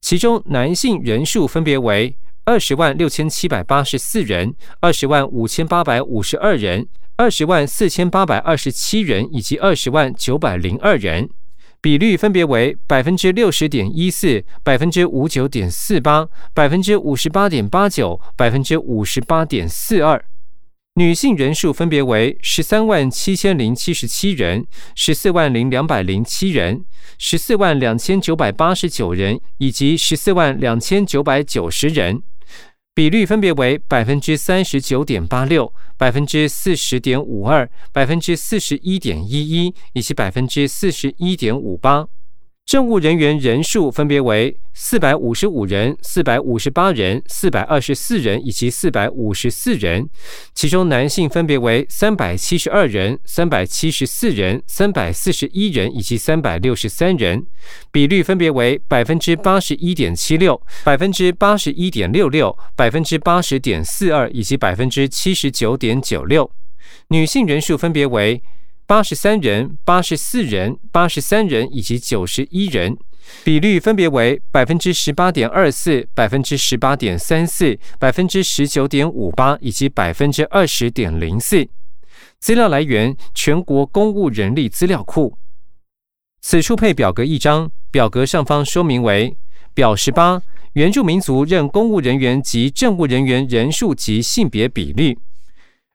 [0.00, 11.28] 其中男性人数分别为二十万六千七百八十四人、二十万五千八百五十二人、二十万四千八百二十七人以及二十万九百零二人。
[11.82, 20.22] 比率分别为百分之六十点一四、百分之五九点四八、百分之五十八点八九、百分之五十八点四二。
[20.96, 26.84] 女性人数分别为十三万七千零七十七人、十四万零两百零七人、
[27.16, 32.22] 十四万两千九百八十九人以及十四万两千九百九十人。
[33.00, 42.06] 比率分别为百分之三十九点八六、百分之四十点五二、百分之四十一点一一以及百分之四十一点五八。
[42.70, 50.08] 政务人员人数分别为四百五十五人、四百五十八人、四百二十四人以及四百五十四人，
[50.54, 57.44] 其中男性分别为三百七十二人、三百七十四人、三百四十一人以及三百六十三人，
[57.90, 66.48] 比率分别为百分之八十一点七六、百分之八十一点六六、百分之八十点四二以及百分之七十九点九六，
[67.08, 68.40] 女性人数分别为。
[68.90, 72.98] 八十三人、八十四人、八十三人以及九十一人，
[73.44, 81.68] 比率分别为百分之十八点二四、百分之十八点三四、百分之十九点五八以及百分之二十点零四。
[82.40, 85.38] 资料来源：全国公务人力资料库。
[86.40, 89.36] 此处配表格一张，表格上方说明为
[89.72, 95.16] 表十八：原住民族任公务人员及政务人员人数及性别比率。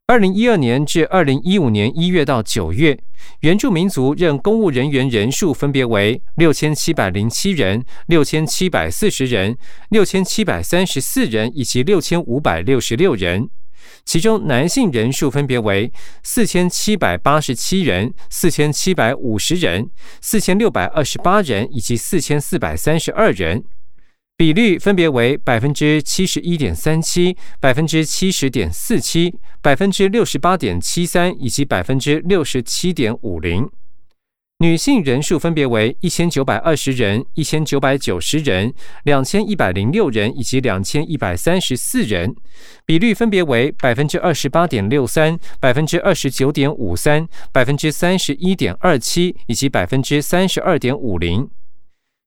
[0.07, 2.95] 二零一二年至二零一五年一月到九月，
[3.39, 9.57] 原住民族任公务人员人数分别为六千七百零七人、六千七百四十人、
[9.89, 13.49] 六千七百三十四人以及六千五百六十六人。
[14.03, 15.91] 其中男性人数分别为
[16.21, 19.89] 四千七百八十七人、四千七百五十人、
[20.21, 23.63] 四千六百二十八人以及四千四百三十二人，
[24.37, 33.69] 比率分别为百分之七十一点三七、百分之七十点四七、百分之六十八点七三以及百分之六十七点五零。
[34.59, 38.73] 女性人数分别为一千九百二十人、一千九百九十人、
[39.05, 42.35] 两千一百零六人以及两千一百三十四人，
[42.85, 51.49] 比率分别为百分之二十八点六三、百分之二十九点五三、百分之三十一点二七以及百分之三十二点五零。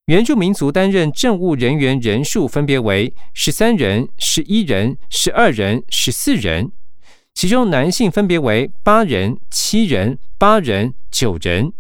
[0.09, 6.73] 原住民族担任政务人员人数分别为十三人、十一人、十二人、十四人，
[7.35, 11.71] 其中男性分别为八人、七人、八人、九人。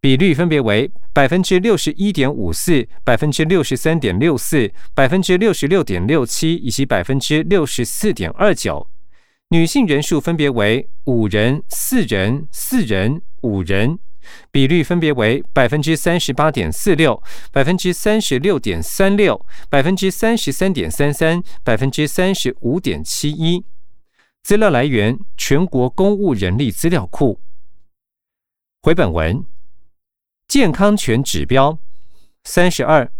[0.00, 8.88] 比率分别为百分之六十一点五四、百分之六十三点六四、百分之六十六点六七以及百分之六十四点二九。
[9.50, 14.00] 女性人数分别为五人、四人、四人、五人，
[14.50, 17.22] 比率分别为百分之三十八点四六、
[17.52, 23.64] 百分之三十六点三六、百分之三十三点三三、百分之三十五点七一。
[24.42, 27.40] 资料来源：全国公务人力资料库。
[28.80, 29.44] 回本文。
[30.46, 31.78] 健康权指标
[32.44, 33.12] 三十二，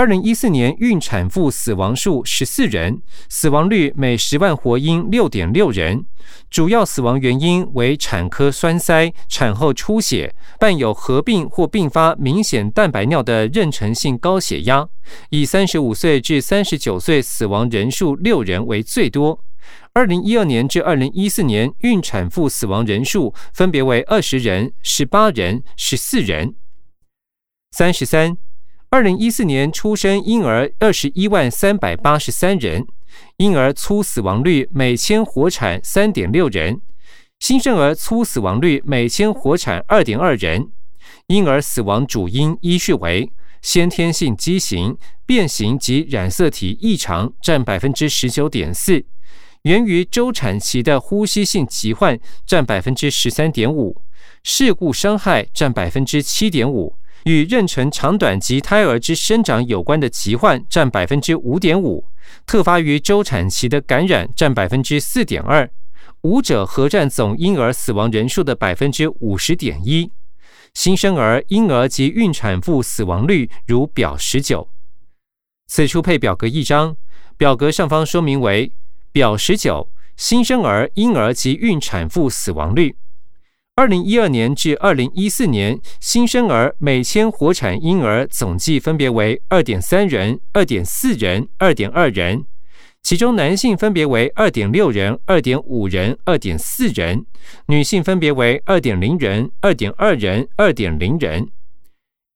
[0.00, 6.06] 二零一四年孕产妇死亡数十四人，死亡率每十万活婴六点六人，
[6.48, 14.88] 主要死亡原因为产科栓塞、产后出血、伴有合并或并发明显蛋白尿的妊娠性高血压，
[15.28, 19.44] 以三十五岁至三十九岁死亡人数六人为最多。
[19.92, 26.54] 二零一二年至二零一四年，孕产妇死亡人数分别为二十人、十八人、十四人。
[27.72, 28.38] 三十三，
[28.92, 32.84] 二零一四年出生婴儿二十一万三百八十三人，
[33.36, 36.80] 婴儿粗死亡率每千活产三点六人，
[37.38, 40.72] 新生儿粗死亡率每千活产二点二人。
[41.28, 43.30] 婴儿死亡主因依序为
[43.62, 49.04] 先天性畸形、变形及染色体异常，占百分之十九点四。
[49.62, 54.02] 源于周产期的呼吸性疾患占百分之十三点五，
[54.42, 62.04] 事故伤害占百分之七点五，与妊娠长短及胎儿之生长有关的疾患占百分之五点五，
[62.46, 65.70] 特发于周产期的感染占百分之四点二，
[66.22, 70.10] 五者合占总婴儿死亡人数的百分之五十点一。
[70.72, 74.68] 新生儿、婴儿及孕产妇死亡率如表十九。
[75.66, 76.96] 此处配表格一张，
[77.36, 78.72] 表格上方说明为。
[79.12, 82.96] 表十九：新生儿、婴儿及孕产妇死亡率。
[83.80, 92.44] 二零一二年至二零一四年，新生儿每千活产婴儿总计分别为二点三人、二点四人、二点二人，
[93.02, 97.24] 其中男性分别为二点六人、二点五人、二点四人，
[97.68, 101.48] 女性分别为二点零人、二点二人、二点零人。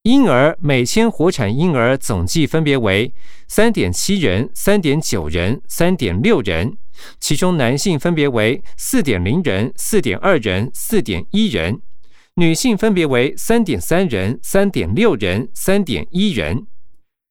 [0.04, 3.12] 婴儿每千活产婴儿总计分别为
[3.48, 6.78] 三点七人、三点九人、三点六人，
[7.20, 11.80] 其中男性分别为四点零人、四点二人、四点一人，
[12.34, 16.66] 女性分别为三点三人、三点六人、三点一人。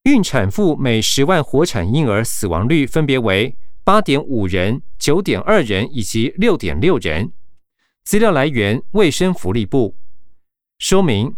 [0.04, 7.32] 孕产妇每十万活产婴儿死亡率分别为八点五人、九点二人以及六点六人。
[8.04, 9.96] 资料来源：卫生福利部。
[10.78, 11.36] 说明。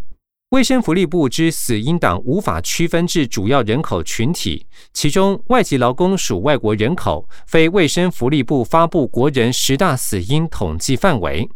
[0.50, 11.50] 卫生福利部之死因党无法区分至主要人口群体，其中外籍劳工属外国人口，非卫生福利部发布国人十大死因统计范围。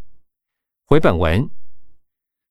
[0.87, 1.47] 回本文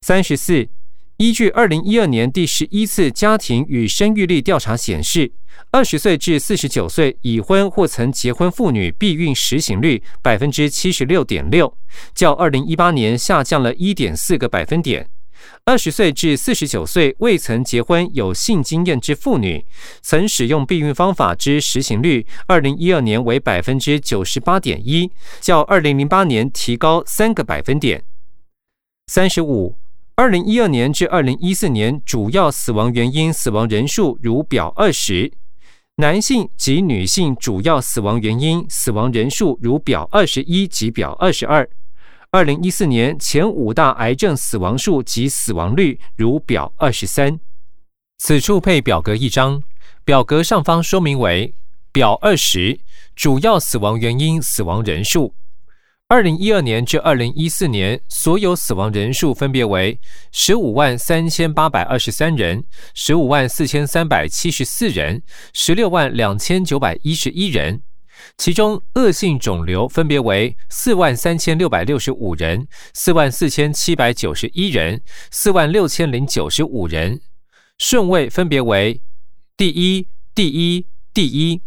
[0.03, 0.68] 三十四，
[1.16, 5.32] 依据二零一二年第十一次家庭与生育率调查显示，
[5.72, 11.76] 二十岁至四十九岁已婚或曾结婚妇女避孕实行率百分之七十六点六，
[12.14, 15.11] 较二零一八年下降了一点四个百分点。
[15.64, 19.64] 二十岁至四十九岁未曾结婚有性经验之妇女，
[20.01, 25.11] 曾使用避孕方法之实行率，二零一二年为百分之九十八点一，
[25.41, 28.05] 较二零零八年提高三个百分点。
[29.07, 29.76] 三十五，
[30.16, 35.32] 二零一二年至二零一四年主要死亡原因死亡人数如表二十，
[35.97, 41.68] 男性及女性主要死亡原因死亡人数如表二十一及表二十二。
[42.31, 47.41] 二零一四年前五大癌症死亡数及死亡率如表二十三。
[48.18, 49.62] 此处配表格一张，
[50.05, 51.55] 表格上方说明为
[51.91, 52.81] 表二十，
[53.16, 55.35] 主要死亡原因、死亡人数。
[56.09, 59.99] 二零一二年至二零一四年，所有死亡人数分别为
[60.31, 62.62] 十五万三千八百二十三人、
[62.93, 65.22] 十五万四千三百七十四人、
[65.55, 67.81] 十六万两千九百一十一人。
[68.37, 75.01] 其中，恶性肿瘤分别为四万三千六百六十五人、四万四千七百九十一人、
[75.31, 77.21] 四万六千零九十五人，
[77.79, 79.01] 顺位分别为
[79.57, 81.61] 第一、第一、第一。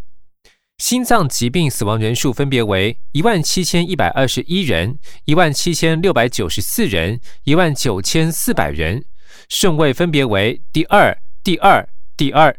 [0.78, 9.06] 心脏疾病死亡人数分别为一万七千一百二十一人、一万七千六百九十四人、一万九千四百人，
[9.48, 11.88] 顺位分别为第二、第二、
[12.18, 12.58] 第二。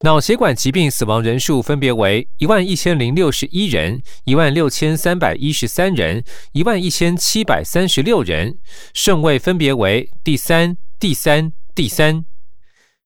[0.00, 6.22] 脑血管疾病死亡人数分别为一万一千零六十一人、一万六千三百一十三人、
[6.52, 8.58] 一万一千七百三十六人，
[8.92, 12.26] 顺位分别为第三、第三、第三。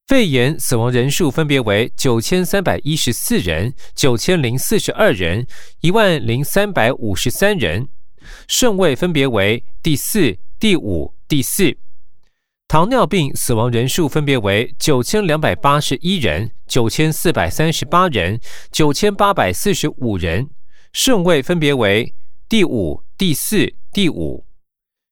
[0.09, 5.47] 肺炎死亡人数分别为九千三百一十四人、九千零四十二人、
[5.82, 7.88] 一万零三百五十三人，
[8.49, 11.76] 顺位分别为第四、第五、第四。
[12.71, 18.41] 糖尿病死亡人数分别为九千两百八十一人、九千四百三十八人、
[18.71, 20.49] 九千八百四十五人，
[20.93, 22.14] 顺位分别为
[22.49, 24.47] 第五、第四、第五。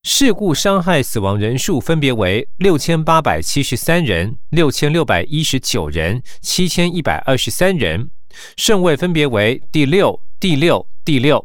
[0.05, 8.09] 事故伤害死亡人数分别为六千八百七十三人、六千六百一十九人、七千一百二十三人，
[8.57, 11.45] 顺位分别为第六、第六、第六。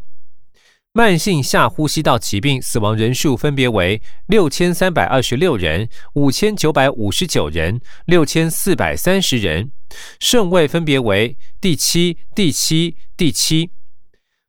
[0.95, 9.71] 慢性下呼吸道疾病死亡人数分别为六千三百二十六人、五千九百五十九人、六千四百三十人，
[10.19, 13.71] 顺位分别为第七、第七、第七。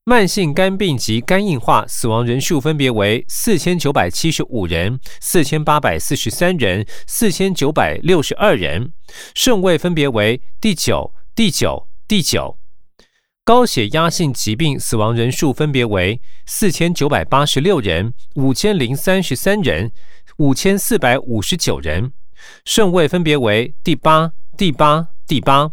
[0.05, 8.93] 慢性肝病及肝硬化死亡人数分别为四千九百七十五人、四千八百四十三人、四千九百六十二人，
[9.35, 12.59] 顺位分别为第九、第九、第九。
[13.47, 19.93] 高血压性疾病死亡人数分别为四千九百八十六人、五千零三十三人、
[20.39, 22.11] 五千四百五十九人，
[22.65, 25.73] 顺位分别为第八、第八、第八。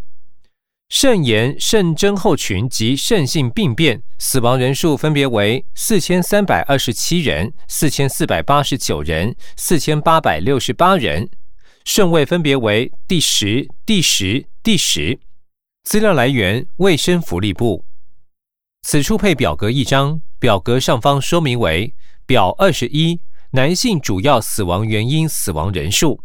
[0.90, 11.30] 肾炎、肾症候群及肾性病变死亡人数分别为四千三百二十七人、四千四百八十九人、四千八百六十八人，
[11.86, 15.22] 顺位分别为第十、第十、第十。
[15.84, 17.84] 资料来源：卫生福利部。
[18.84, 21.94] 此处配表格一张，表格上方说明为
[22.26, 23.20] 表二十一，
[23.52, 26.24] 男性主要死亡原因、死亡人数。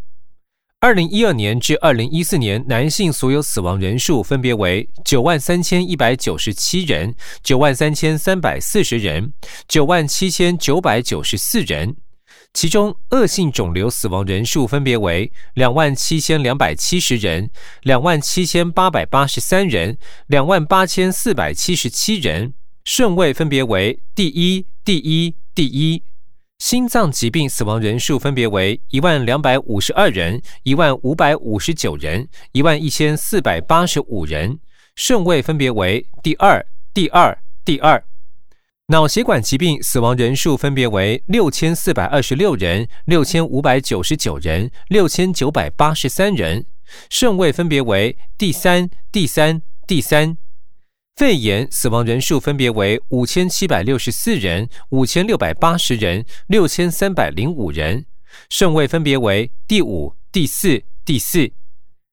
[0.78, 9.32] 二零一二年至二零一四年，男性所有死亡人数分别为九万三千一百九十七人、九万三千三百四十人、
[9.66, 11.96] 九万七千九百九十四人。
[12.56, 17.50] 其中，恶性肿瘤死亡人数分别为两万七千两百七十人、
[17.82, 19.98] 两万七千八百八十三人、
[20.28, 26.02] 两万八千四百七十七人，顺位分别为第一、第一、第一。
[26.58, 34.58] 心脏疾病死亡人数分别为一万两百五十二人、一万五百五十九人、一万一千四百八十五人，
[34.94, 38.02] 顺位分别为第二、第二、第二。
[38.88, 46.64] 脑血管疾病死亡人数分别为六千四百二十六人、六千五百九十九人、六千九百八十三人，
[47.10, 50.38] 顺位分别为第三、第三、第三。
[51.16, 58.06] 肺炎死亡人数分别为五千七百六十四人、五千六百八十人、六千三百零五人，
[58.48, 61.50] 顺位分别为第五、第四、第四。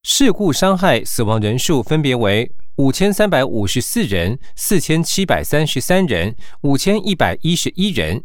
[0.01, 8.24] 事故伤害死亡人数分别为五千三百五十四人、四千七百三十三人、五千一百一十一人，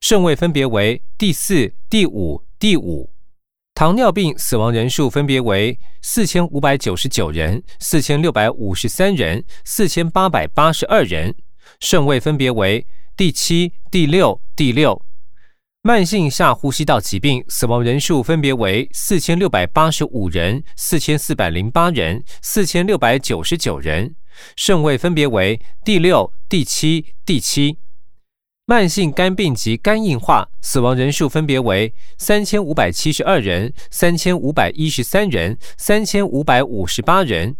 [0.00, 3.10] 顺位分别为第四、第五、第五。
[3.74, 11.34] 糖尿病死亡人数分别为四千五百九十九人、四千六百五十三人、四千八百八十二人，
[11.80, 12.86] 顺位分别为
[13.16, 15.02] 第七、第六、第六。
[15.86, 24.16] 慢性下呼吸道疾病死亡人数分别为四千六百八十五人、四千四百零八人、四千六百九十九人，
[24.56, 27.78] 顺位分别为第六、第七、第七。
[28.64, 37.56] 慢性肝病及肝硬化死亡人数分别为三千五百七十二人、三千五百一十三人、三千五百五十八人，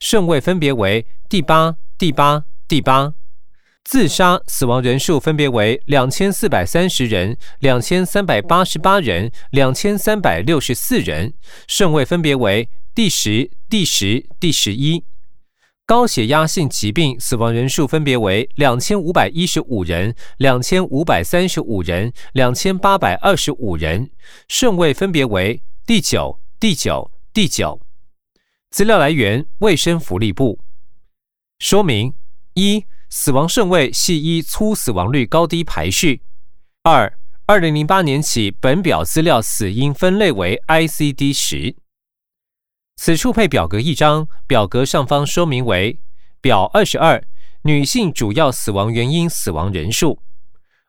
[0.00, 3.14] 顺位分别为第八、第八、第八。
[3.88, 11.32] 自杀死亡人数分别为两千四百三十人、两千三百八十八人、两千三百六十四人，
[11.66, 15.02] 顺位分别为第十、第十、第十一。
[15.86, 24.10] 高血压性疾病死亡人数分别为两千五百一十五人、两千五百三十五人、两千八百二十五人，
[24.48, 27.80] 顺位分别为第九、第九、第九。
[28.70, 30.58] 资料来源：卫生福利部。
[31.58, 32.12] 说明：
[32.52, 36.22] 一、死亡顺位系依粗死亡率高低排序。
[36.82, 41.76] 二、二零零八年起，本表资料死因分类为 ICD 十。
[42.96, 46.00] 此处配表格一张，表格上方说明为
[46.40, 47.22] 表二十二，
[47.62, 50.20] 女性主要死亡原因死亡人数。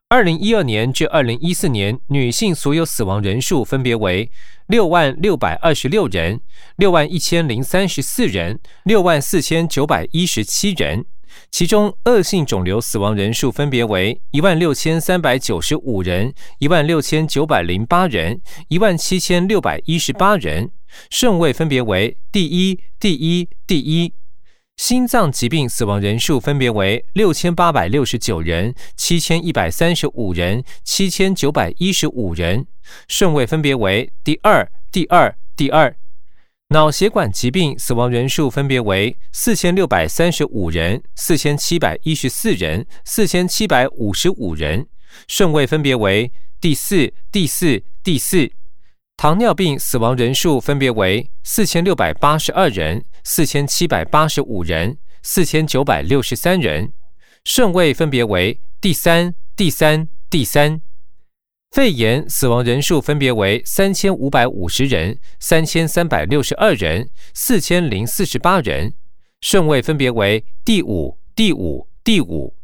[0.10, 4.32] 二零一二年至二零一四年，女性所有死亡人数分别为
[4.66, 6.42] 六万六百二十六人、
[6.78, 11.06] 六万一千零三十四人、六万四千九百一十七人。
[11.52, 20.72] 其中，恶性肿瘤死亡人数分别为一万六千三百九十五人、一万六千九百零八人、一万七千六百一十八人。
[21.10, 24.14] 顺位分别为第一、第一、第一。
[24.78, 32.66] 心脏疾病死亡人数分别为六千八百六十九人、七千一百三十五人、七千九百一十五人。
[33.08, 35.96] 顺位分别为第二、第二、第二。
[36.72, 44.86] 脑血管疾病死亡人数分别为四千六百三十五人、四千七百一十四人、四千七百五十五人。
[45.28, 48.52] 顺位分别为第四、第四、第四。
[49.18, 56.94] 糖尿病死亡人数分别为四千六百八十二人、四千七百八十五人、四千九百六十三人，
[57.46, 60.80] 顺位分别为第三、第三、第三。
[61.72, 68.92] 肺炎死亡人数分别为三千五百五十人、三千三百六十二人、四千零四十八人，
[69.42, 72.56] 顺位分别为第五、第五、第五。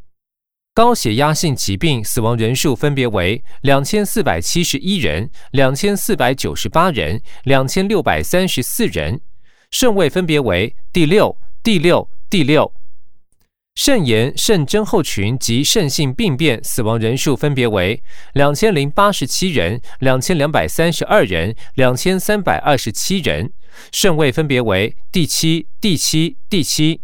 [0.73, 9.21] 高血压性疾病死亡人数分别为两千四百七十一人、两千四百九十八人、两千六百三十四人，
[9.69, 12.73] 顺位分别为第六、第六、第六。
[13.75, 18.01] 肾炎肾症候群及肾性病变死亡人数分别为
[18.31, 23.51] 两千零八十七人、两千两百三十二人、两千三百二十七人，
[23.91, 27.01] 顺位分别为第七、第七、第七。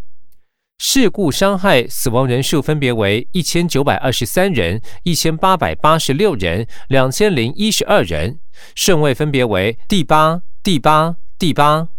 [0.79, 8.39] 事故伤害死亡人数分别为一千九百二十三人、一千八百八十六人、两千零一十二人，
[8.75, 11.89] 顺位分别为第八、第八、第八。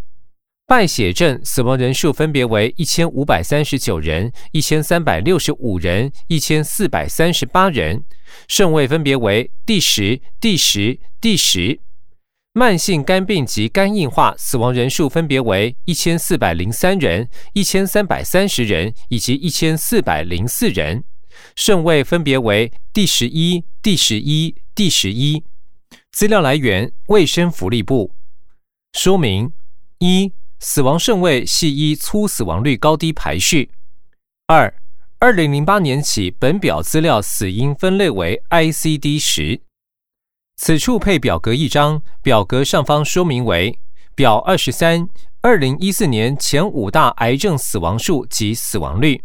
[0.73, 8.03] 败血症死亡人数分别为一千五百三十九人、一千三百六十五人、一千四百三十八人，
[8.49, 11.79] 顺位分别为第十、第十、第十。
[12.55, 21.05] 慢性肝病及肝硬化死亡人数分别为一千四百零三人、一千三百三十人以及一千四百零四人，
[21.55, 25.45] 顺位分别为第十一、第十一、第十一。
[26.13, 28.15] 资料来源：卫生福利部。
[28.95, 29.53] 说明：
[29.99, 30.33] 一、
[30.65, 33.73] 死亡顺位系依粗死亡率高低排序。
[34.47, 34.73] 二、
[35.19, 39.61] 二零零八年起，本表资料死因分类为 ICD 十。
[40.57, 43.77] 此处配表格一张，表格上方说明为
[44.15, 45.09] 表二十三：
[45.41, 49.25] 二零一四年前五大癌症死亡数及死亡率。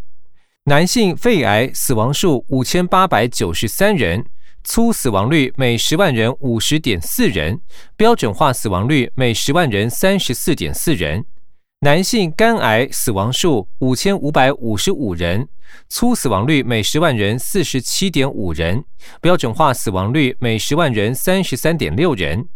[0.64, 4.26] 男性肺癌死亡数五千八百九十三人，
[4.68, 7.62] 粗死亡率每十万人五十点四人，
[7.96, 11.24] 标准化死亡率每十万人三十四点四人。
[11.80, 15.48] 男性肝癌死亡数五千五百五十五人。
[15.88, 18.84] 粗死亡率每十万人四十七点五人，
[19.22, 22.50] 标准化死亡率每十万人三十三点六人。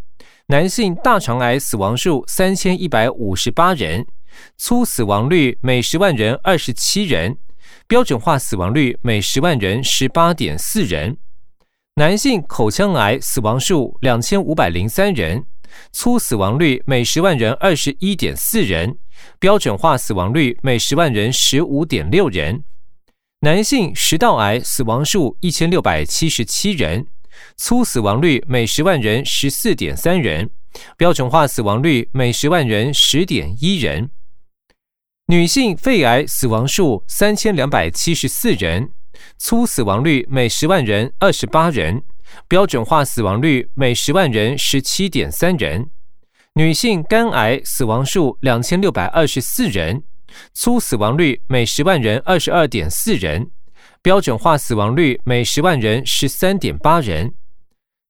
[0.47, 4.05] 男性大肠癌死亡数三千一百五十八人，
[4.57, 7.37] 粗死亡率每十万人二十七人，
[7.87, 11.17] 标准化死亡率每十万人十八点四人。
[11.95, 15.45] 男性口腔癌死亡数两千五百零三人，
[15.91, 18.97] 粗死亡率每十万人二十一点四人，
[19.39, 22.63] 标准化死亡率每十万人十五点六人。
[23.41, 27.07] 男性食道癌死亡数一千六百七十七人，
[27.57, 30.49] 粗死亡率每十万人十四点三人，
[30.95, 34.09] 标准化死亡率每十万人十点一人。
[35.27, 38.91] 女性肺癌死亡数三千两百七十四人，
[39.37, 42.03] 粗死亡率每十万人二十八人，
[42.47, 45.89] 标准化死亡率每十万人十七点三人。
[46.55, 50.03] 女性肝癌死亡数两千六百二十四人。
[50.53, 53.51] 粗死亡率每十万人二十二点四人，
[54.01, 57.33] 标准化死亡率每十万人十三点八人。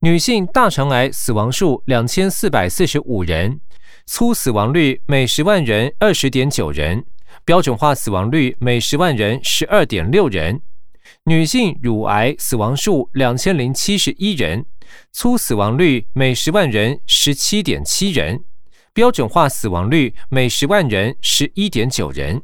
[0.02, 3.60] 女性大肠癌死亡数两千四百四十五人，
[4.06, 7.04] 粗死亡率每十万人二十点九人，
[7.44, 10.62] 标准化死亡率每十万人十二点六人。
[11.26, 14.66] 女性乳癌死亡数两千零七十一人，
[15.12, 18.44] 粗死亡率每十万人十七点七人。
[18.92, 22.42] 标准化死亡率每十万人十一点九人，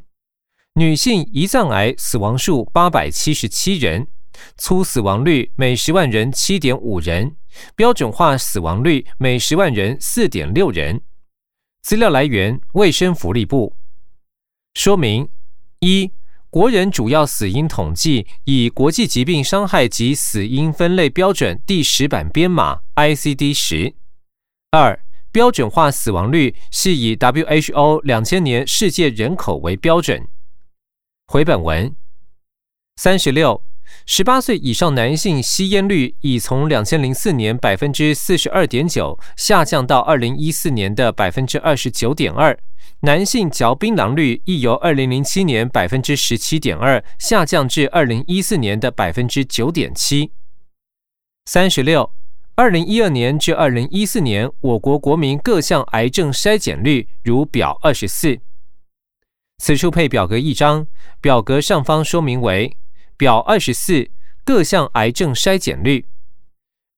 [0.76, 4.08] 女性胰脏癌死亡数八百七十七人，
[4.58, 7.36] 粗死亡率每十万人七点五人，
[7.76, 11.02] 标准化死亡率每十万人四点六人。
[11.82, 13.76] 资料来源：卫生福利部。
[14.76, 15.28] 说明
[15.80, 16.12] 一。
[16.50, 23.94] 国人主要死因统计以国际疾病伤害及死因分类标准第十版编码 ICD 十。
[24.72, 24.98] 二、
[25.32, 30.26] 标准化死亡率是以 WHO 两千年世界人口为标准。
[31.28, 31.94] 回本文
[32.96, 33.62] 三十六，
[34.06, 42.58] 十八岁以上男性吸烟率已从两千零四年百分之四十二点九下降到二零一四年的百分之二十九点二。
[43.02, 50.32] 男性嚼槟榔率亦由二零零七年百分之十七点二下降至二零一四年的百分之九点七。
[51.46, 52.12] 三十六，
[52.56, 58.40] 二零一二年至二零一四年，我国国民各项癌症筛检率如表二十四。
[59.60, 60.88] 此处配表格一张，
[61.22, 62.78] 表格上方说明为
[63.18, 64.08] 表二十四
[64.46, 66.06] 各项癌症筛检率。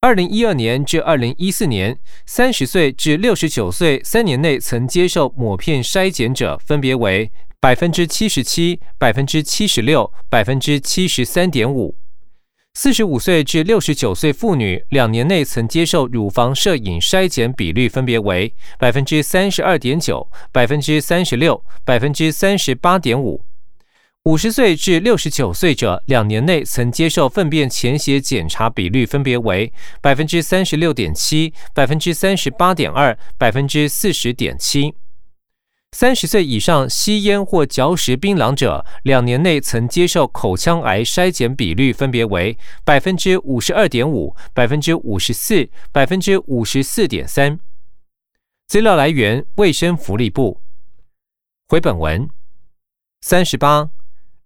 [0.02, 11.96] 二零一二年至二零一四年，三十岁至六十九岁三年内曾接受抹片筛检者，分别为百分之七十七、百分之七十六、百分之七十三点五。
[12.76, 23.44] 四十五岁至六十九岁妇女两年内曾接受乳房摄影筛检比率分别为百分之三十二点九、百分之三十六、百分之三十八点五。
[24.30, 34.94] 五十岁至六十九岁者，两年内曾接受粪便潜血检查比率分别为百分之三十六点七、百分之三十八点二、百分之四十点七。
[35.94, 42.56] 三十岁以上吸烟或嚼食槟榔者，两年内曾接受口腔癌筛检比率分别为
[42.86, 47.60] 百分之五十二点五、百分之五十四、百分之五十四点三。
[48.68, 50.62] 资料来源：卫生福利部。
[51.68, 52.30] 回本文
[53.22, 53.90] 三十八。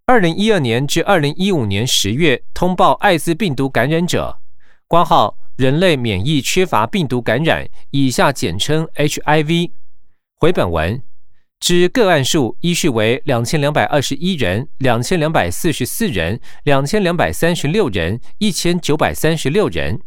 [0.05, 4.37] 二零一二年至二零一五年十月通报艾滋病毒感染者，
[4.85, 9.71] 挂号人类免疫缺乏病毒感染，以下简称 HIV。
[10.35, 11.01] 回本文
[11.57, 20.01] 之个案数依序为两千两百二十一人、两千两百四十四人、两千两百三十六人、一千九百三十六人。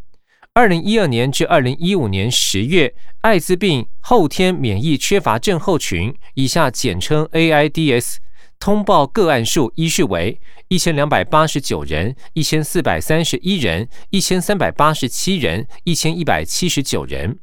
[0.53, 8.17] 二零一二年至二零一五年十月，艾滋病后天免疫缺乏症候群，以下简称 AIDS。
[8.59, 17.39] 通报个案数依序为一千两百八十九人、一千四百三十一人、一千三百八十七人、一千一百七十九人。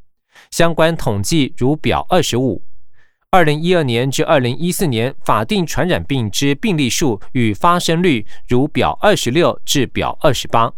[0.51, 2.64] 相关统计如表二十五。
[3.30, 10.74] 二零一二年至二零一四年法定传染病之病例数与发生率如表二十六至表二十八。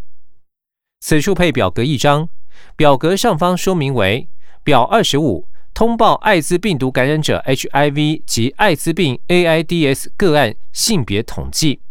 [1.01, 2.29] 此处配表格一张，
[2.77, 4.29] 表格上方说明为
[4.63, 5.47] 表二十五。
[5.76, 11.82] 通报艾滋病毒感染者 HIV 及艾滋病 AIDS 个案性别统计。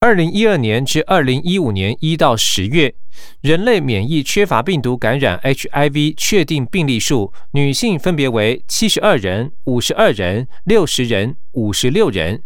[0.00, 2.94] 二零一二年至二零一五年一到十月，
[3.42, 12.38] 人类免疫缺乏病毒感染 HIV 确定病例数，女性分别为七十二人、五十二人、六十人、五十六人；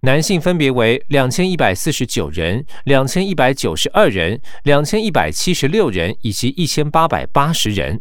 [0.00, 8.00] 男性分别为两千一百四十九人、两千一百九十二人、两千一百七十六人以及一千八百八十人。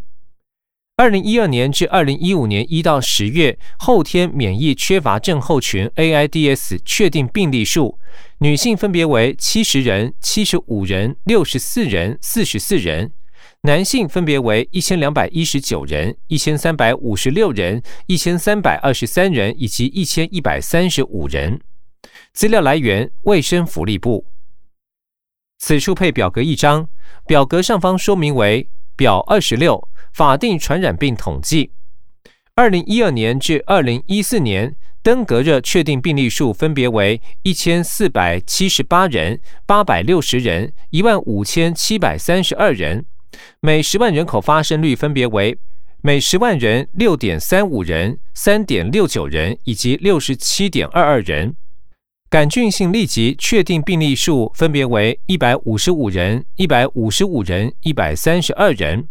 [0.98, 7.98] 二零一二年至二零一五年一到十月，后天免疫缺乏症候群 （AIDS） 确定病例数，
[8.40, 13.08] 女性分别为七十人、七十五人、六十四人、四十四人；
[13.62, 21.60] 男性分别为一千两百一十九人、一千三百五十六人、一千三百二十三人以及一千一百三十五人。
[22.34, 24.26] 资料来源：卫生福利部。
[25.58, 26.88] 此处配表格一张，
[27.26, 29.88] 表格上方说明为表二十六。
[30.12, 31.72] 法定传染病统计，
[32.56, 43.06] 二零一二年至二零一四年登革热确定病例数分别为一千四百七十八人、八百六十人、一万五千七百三十二人，
[43.62, 45.58] 每十万人口发生率分别为
[46.02, 51.56] 每十万人六点三五人、三点六九人以及六十七点二二人。
[52.30, 59.08] 杆菌性痢疾确定病例数分别为一百五十五人、一百五十五人、一百三十二人。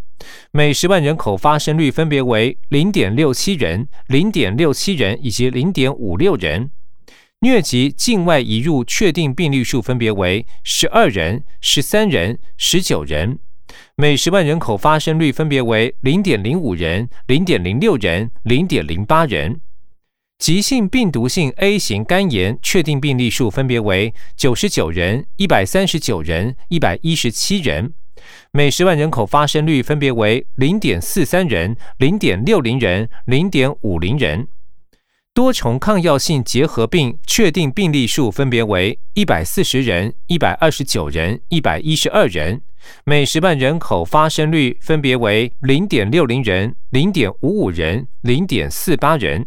[0.53, 6.71] 每十万人口发生率分别为零点六七人、零点六七人以及零点五六人。
[7.41, 13.39] 疟疾境外移入确定病例数分别为十二人、十三人、十九人。
[13.97, 19.61] 每十万人口发生率分别为零点零五人、零点零六人、零点零八人。
[20.39, 27.93] 急性病毒性 A 型肝炎确定病例数分别为九十九人、一百三十九人、一百一十七人。
[28.53, 34.49] 每十万人口发生率分别为零点四三人、零点六零人、零点五零人。
[35.33, 42.63] 多重抗药性结核病确定病例数分别为一百四十人、一百二十九人、一百一十二人，
[43.05, 49.47] 每十万人口发生率分别为零点六零人、零点五五人、零点四八人。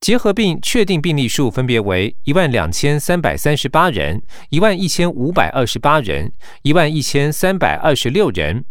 [0.00, 6.32] 结核病确定病例数分别为一万两千三百三十八人、一万一千五百二十八人、
[6.62, 8.64] 一万一千三百二十六人，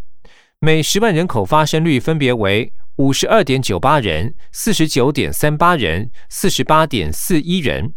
[0.59, 2.73] 每十万人口发生率分别为。
[2.97, 7.93] 五十二点九八人，四十九点三八人，四十八点四一人。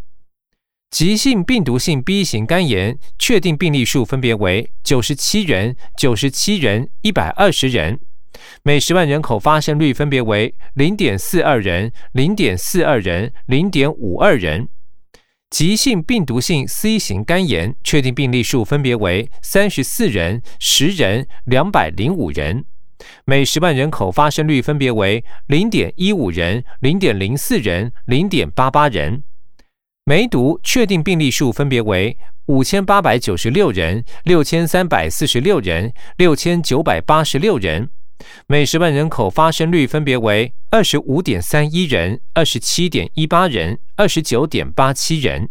[0.91, 7.99] 急性病毒性 B 型肝炎确定病例数分别为九十七人、九十七人、一百二十人，
[8.62, 14.68] 每十万人口发生率分别为零点四二人、零点四二人、零点五二人。
[15.51, 22.64] 急性病毒性 C 型肝炎确定病例数分别为三十四人、十人、两百零五人。
[23.24, 29.24] 每十万人口发生率分别为零点一五人、零点零四人、零点八八人。
[30.05, 32.16] 梅毒确定病例数分别为
[32.47, 37.91] 五千八百九十六人、六千三百四十六人、六千九百八十六人。
[38.47, 45.49] 每十万人口发生率分别为二十五点三一人、二十七点一八人、二十九点八七人。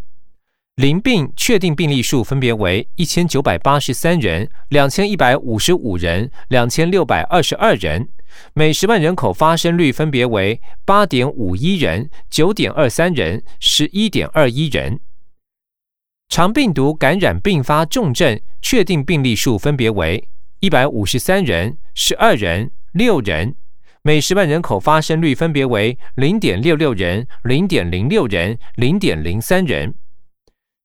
[0.75, 8.07] 淋病确定病例数分别为一千九百八十三人、两千一百五十五人、两千六百二十二人，
[8.53, 15.01] 每十万人口发生率分别为八点五一人、九点二三人、十一点二一人。
[16.29, 20.29] 肠病毒感染并发重症确定病例数分别为
[20.61, 23.55] 一百五十三人、十二人、六人，
[24.01, 29.95] 每十万人口发生率分别为零点六六人、零点零六人、零点零三人。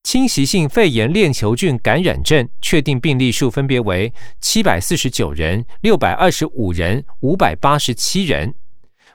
[0.03, 8.55] 侵袭性肺炎链球菌感染症确定病例数分别为七百四十九人、六百二十五人、五百八十七人，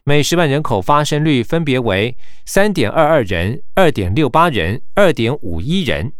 [0.04, 6.12] 每十万人口发生率分别为三点二二人、二点六八人、二点五一人。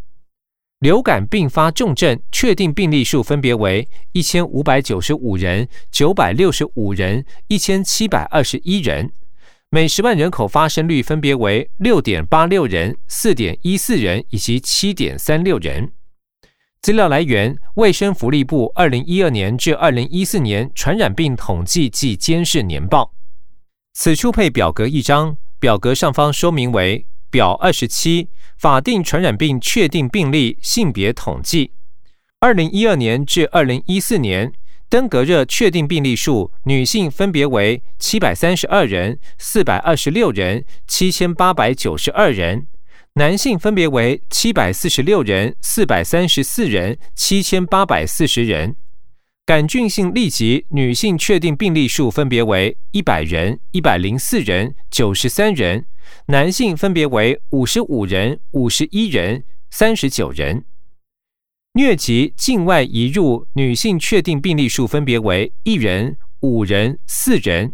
[0.81, 9.13] 流感并发重症确定病例数分别为一千五百九十五人、九百六十五人、一千七百二十一人。
[9.69, 15.93] 每十万人口发生率分别为六点八六人、四点一四人以及七点三六人。
[16.81, 23.13] 资料来源：卫生福利部二零一二年至二零一四年传染病统计暨监视年报。
[23.93, 28.29] 此处配表格一张，表格上方说明为表二十七：
[28.59, 31.73] 法定传染病确定病例性别统计。
[32.41, 34.53] 二零一二年至二零一四年。
[34.91, 42.63] 登革热确定病例数，女性分别为七百三十二人、四百二十六人、七千八百九十二人；
[43.15, 48.75] 男性分别为七百四十六人、四百三十四人、七千八百四十人。
[49.51, 55.81] 杆菌性痢疾女性确定病例数分别为一百人、一百零四人、九十三人；
[56.27, 60.65] 男性分别为五十五人、五十一人、三十九人。
[61.73, 67.73] 疟疾境外移入女性确定病例数分别为一人、五人、四人；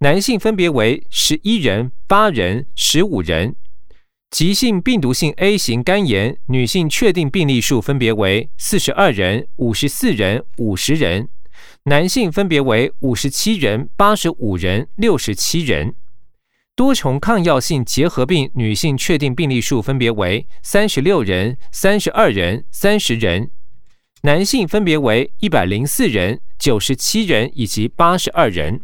[0.00, 3.56] 男性分别为十一人、八人、十五人。
[4.34, 11.28] 急性病毒性 A 型肝炎女性确定病例数分别为四十二人、五十四人、五十人；
[11.84, 15.94] 男性分别为五十七人、八十五人、六十七人。
[16.74, 23.44] 多重抗药性结核病女性确定病例数分别为三十六人、三十二人、三十人；
[24.22, 28.80] 男性分别为一百零四人、九十七人以及八十二人。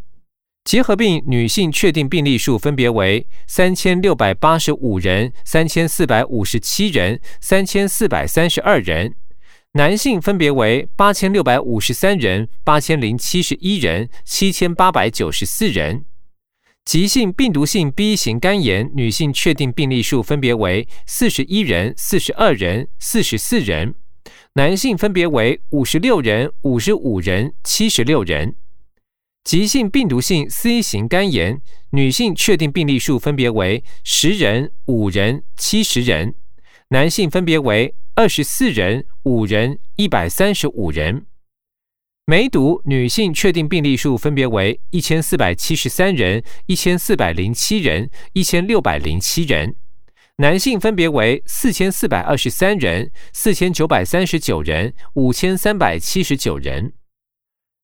[0.65, 9.13] 结核病女性确定病例数分别为三千六百八十五人、三千四百五十七人、三千四百三十二人；
[9.73, 16.05] 男性分别为八千六百五十三人、八千零七十一人、七千八百九十四人。
[16.85, 23.95] 急性病毒性 B 型肝炎女性确定病例数分别为四十一人、四十二人、四十四人；
[24.55, 28.55] 男性分别为五十六人、五十五人、七十六人。
[29.43, 31.61] 急性病毒性 C 型肝炎
[31.91, 36.35] 女性确定病例数分别为十人、五人、七十人；
[36.89, 41.27] 男性分别为二十四人、五人、一百三十五人。
[42.27, 49.71] 梅毒女性确定病例数分别为一千四百七十三人、一千四百零七人、一千六百零七人；
[50.37, 56.93] 男性分别为四千四百二十三人、四千九百三十九人、五千三百七十九人。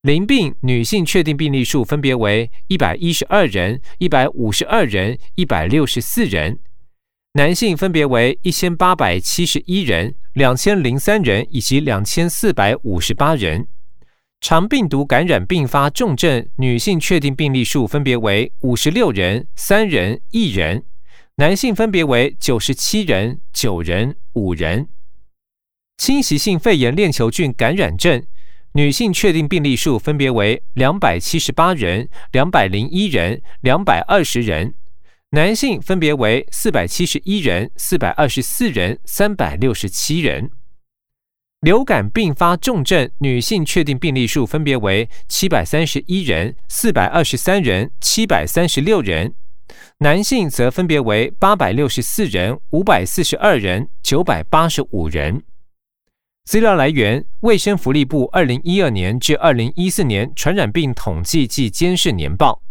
[0.06, 6.58] 淋病女性确定病例数分别为一百一十二人、一百五十二人、一百六十四人；
[7.32, 13.66] 男性分别为一千八百七十一人、两千零三人以及两千四百五十八人。
[14.40, 20.82] 肠病毒感染并发重症女性确定病例数分别为五十六人、三人、一人；
[21.38, 24.86] 男性分别为九十七人、九人、五人。
[25.98, 28.22] 侵袭性肺炎链球菌感染症，
[28.76, 34.74] 女性确定病例数分别为两百七十八人、两百零一人、两百二十人；
[35.30, 40.50] 男性分别为四百七十一人、四百二十四人、三百六十七人。
[41.62, 49.30] 流感并发重症女性确定病例数分别为七百三十一人、四百二十三人、七百三十六人；
[50.00, 55.42] 男性则分别为八百六十四人、五百四十二人、九百八十五人。
[56.46, 62.62] 资料来源：卫生福利部二零一二年至二零一四年传染病统计暨监视年报。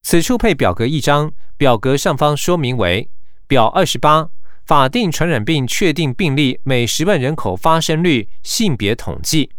[0.00, 3.10] 此处配表格一张，表格上方说明为
[3.46, 4.30] 表二十八：
[4.64, 9.50] 法定传染病确定病例每十万人口发生率性别统计。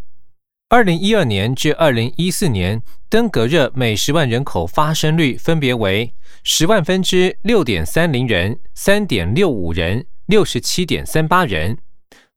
[0.69, 11.77] 二零一二年至二零一四年登革热每十万人口发生率分别为十万分之六点三零人、三点六五人、六十七点三八人。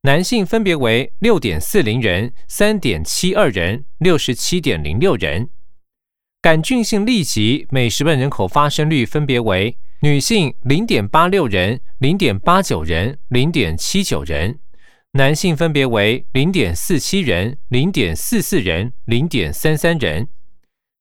[0.03, 5.49] 男性分别为六点四零人、三点七二人、六十七点零六人。
[6.41, 14.53] 杆菌性痢疾每十万人口发生率分别为女性零点八六人、零点八九人、零点七九人；
[15.11, 20.29] 男性分别为零点四七人、零点四四人、零点三三人。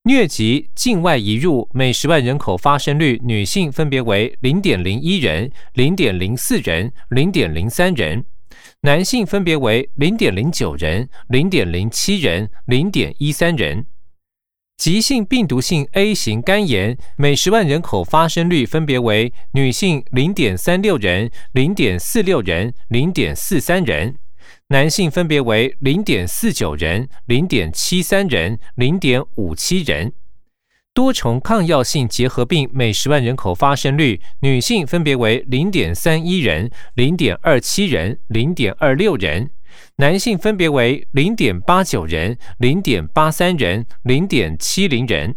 [0.03, 8.24] 疟疾境外移入每十万人口发生率，女性分别为零点零一人、零点零四人、零点零三人。
[8.83, 13.87] 男性分别为零点零九人、零点零七人、零点一三人。
[14.76, 24.14] 急性病毒性 A 型肝炎每十万人口发生率分别为女性零点三六人、零点四六人、零点四三人；
[24.68, 30.12] 男性分别为零点四九人、零点七三人、零点五七人。
[30.99, 39.46] 多重抗药性结核病每十万人口发生率，女性分别为零点三一人、零点二七人、零点二六人；
[39.99, 45.36] 男性分别为零点八九人、零点八三人、零点七零人。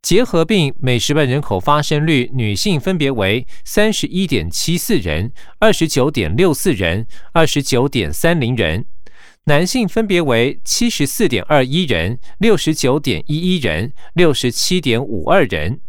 [0.00, 8.84] 结核病每十万人口发生率，女性分别为三十一点七四人、二十九点六四人、二十九点三零人。
[9.48, 15.80] 男性分别为七十四点二一人、六十九点一一人、六十七点五二人。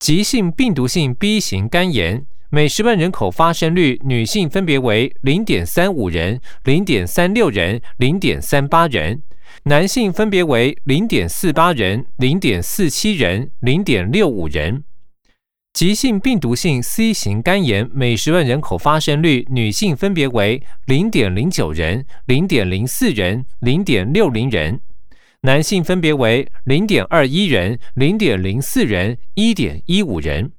[0.00, 9.18] 急性病毒性 B 型肝炎每十万人口发生率，女性分别为零点三五人、零点三六人、零点三八人；
[9.62, 14.82] 男性分别为零点四八人、零点四七人、零点六五人。
[15.72, 24.80] 急性病毒性 C 型肝炎每十万人口发生率，女性分别为零点零九人、零点零四人、零点六零人；
[25.40, 30.52] 男性分别为零点二一人、零点零四人、一点一五人。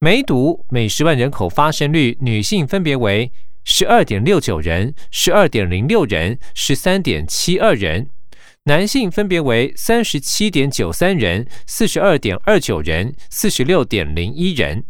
[0.00, 3.30] 梅毒每十万人口发生率，女性分别为
[3.62, 8.08] 十二点六九人、十二点零六人、十三点七二人。
[8.64, 14.84] 男性分别为三十七点九三人、四十二点二九人、四十六点零一人。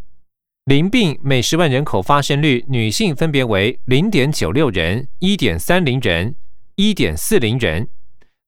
[0.65, 6.35] 淋病每十万人口发生率，女性分别为零点九六人、一点三零人、
[6.75, 7.85] 一点四零人；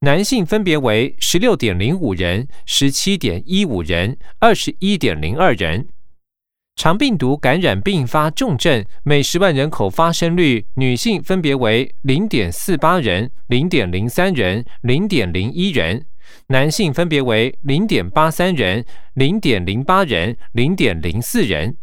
[0.01, 5.89] 男性分别为十六点零五人、十七点一五人、二十一点零二人。
[6.81, 16.01] 肠病毒感染并发重症每十万人口发生率，女性分别为零点四八人、零点零三人、零点零一人；
[16.47, 21.77] 男性分别为零点八三人、零点零八人、零点零四人。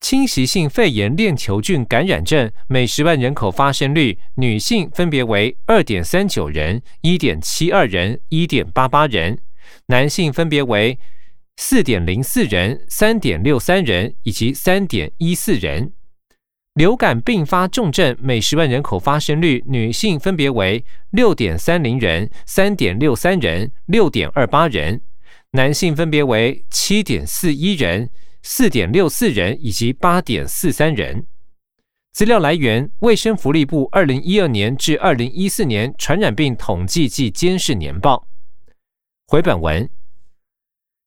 [0.00, 9.36] 侵袭性肺炎链球菌感染症每十万人口发生率，女性分别为二点三九人、一点七二人、一点八八人；
[9.86, 10.98] 男性分别为。
[11.60, 15.92] 四点零四人、三点六三人以及三点一四人。
[16.74, 25.00] 流感并发重症每十万人口发生率，女性分别为六点三零人、三点六三人、六点二八人；
[25.50, 28.08] 男性分别为七点四一人、
[28.40, 31.26] 四点六四人以及八点四三人。
[32.12, 38.28] 资料来源：卫生福利部二零一二年至二零一四年传染病统计暨监视年报。
[39.26, 39.90] 回本文。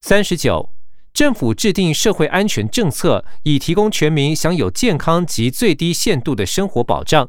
[0.04, 0.68] 三十九，
[1.14, 7.28] 政府制定社会安全政策，以提供全民享有健康及最低限度的生活保障。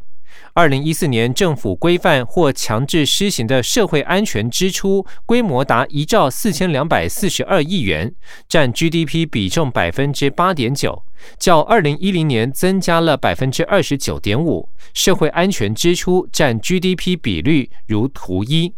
[0.55, 8.11] 二零一四年，政府规范或强制施行的社会安全支出规模达一兆四千两百四十二亿元，
[8.49, 11.03] 占 GDP 比重百分之八点九，
[11.37, 14.67] 较二零一零年增加了百分之二十九点五。
[14.95, 18.73] 社会安全支出占 GDP 比率如图一。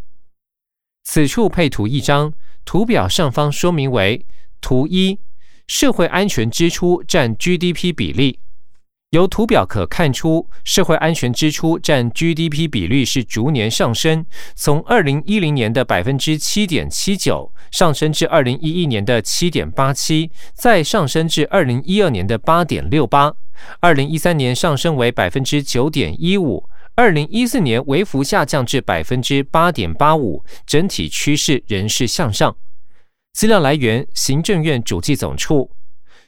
[1.06, 2.34] 此处配图一张。
[2.66, 4.26] 图表上方说明为
[4.60, 5.20] 图一，
[5.68, 8.40] 社会安全支出占 GDP 比例。
[9.12, 14.26] 由图表可看出，社会安全支出占 GDP 比率是逐年上升，
[14.56, 23.32] 从二零一零年的百分之七点七九上升至二零一一年的七点八七，再上升至二零一二年的八点六八，
[23.80, 26.68] 二零一三年上升为百分之九点一五，
[26.98, 32.56] 二零一四年微幅下降至百分之八点八五，整体趋势仍是向上。
[33.34, 35.72] 资料来源：行政院主计总处，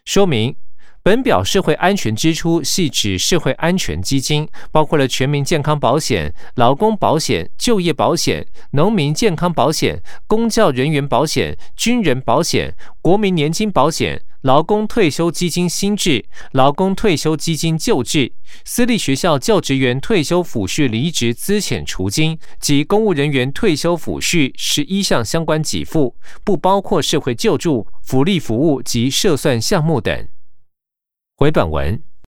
[0.03, 0.53] 说明。
[1.01, 16.23] 本表社会安全支出系指社会安全基金，包括了全民健康保险、劳工保险、就业保险、农民健康保险、公教人员保险、军人保险、国民年金保险、劳工退休基金新制、
[16.53, 18.31] 劳工退休基金旧制、
[18.63, 30.25] 私立学校教职员退休抚恤离职资遣除金及公务人员退休抚恤十一项相关给付，不包括社会救助、福利服务及涉算项目等。
[31.35, 32.01] 回本文。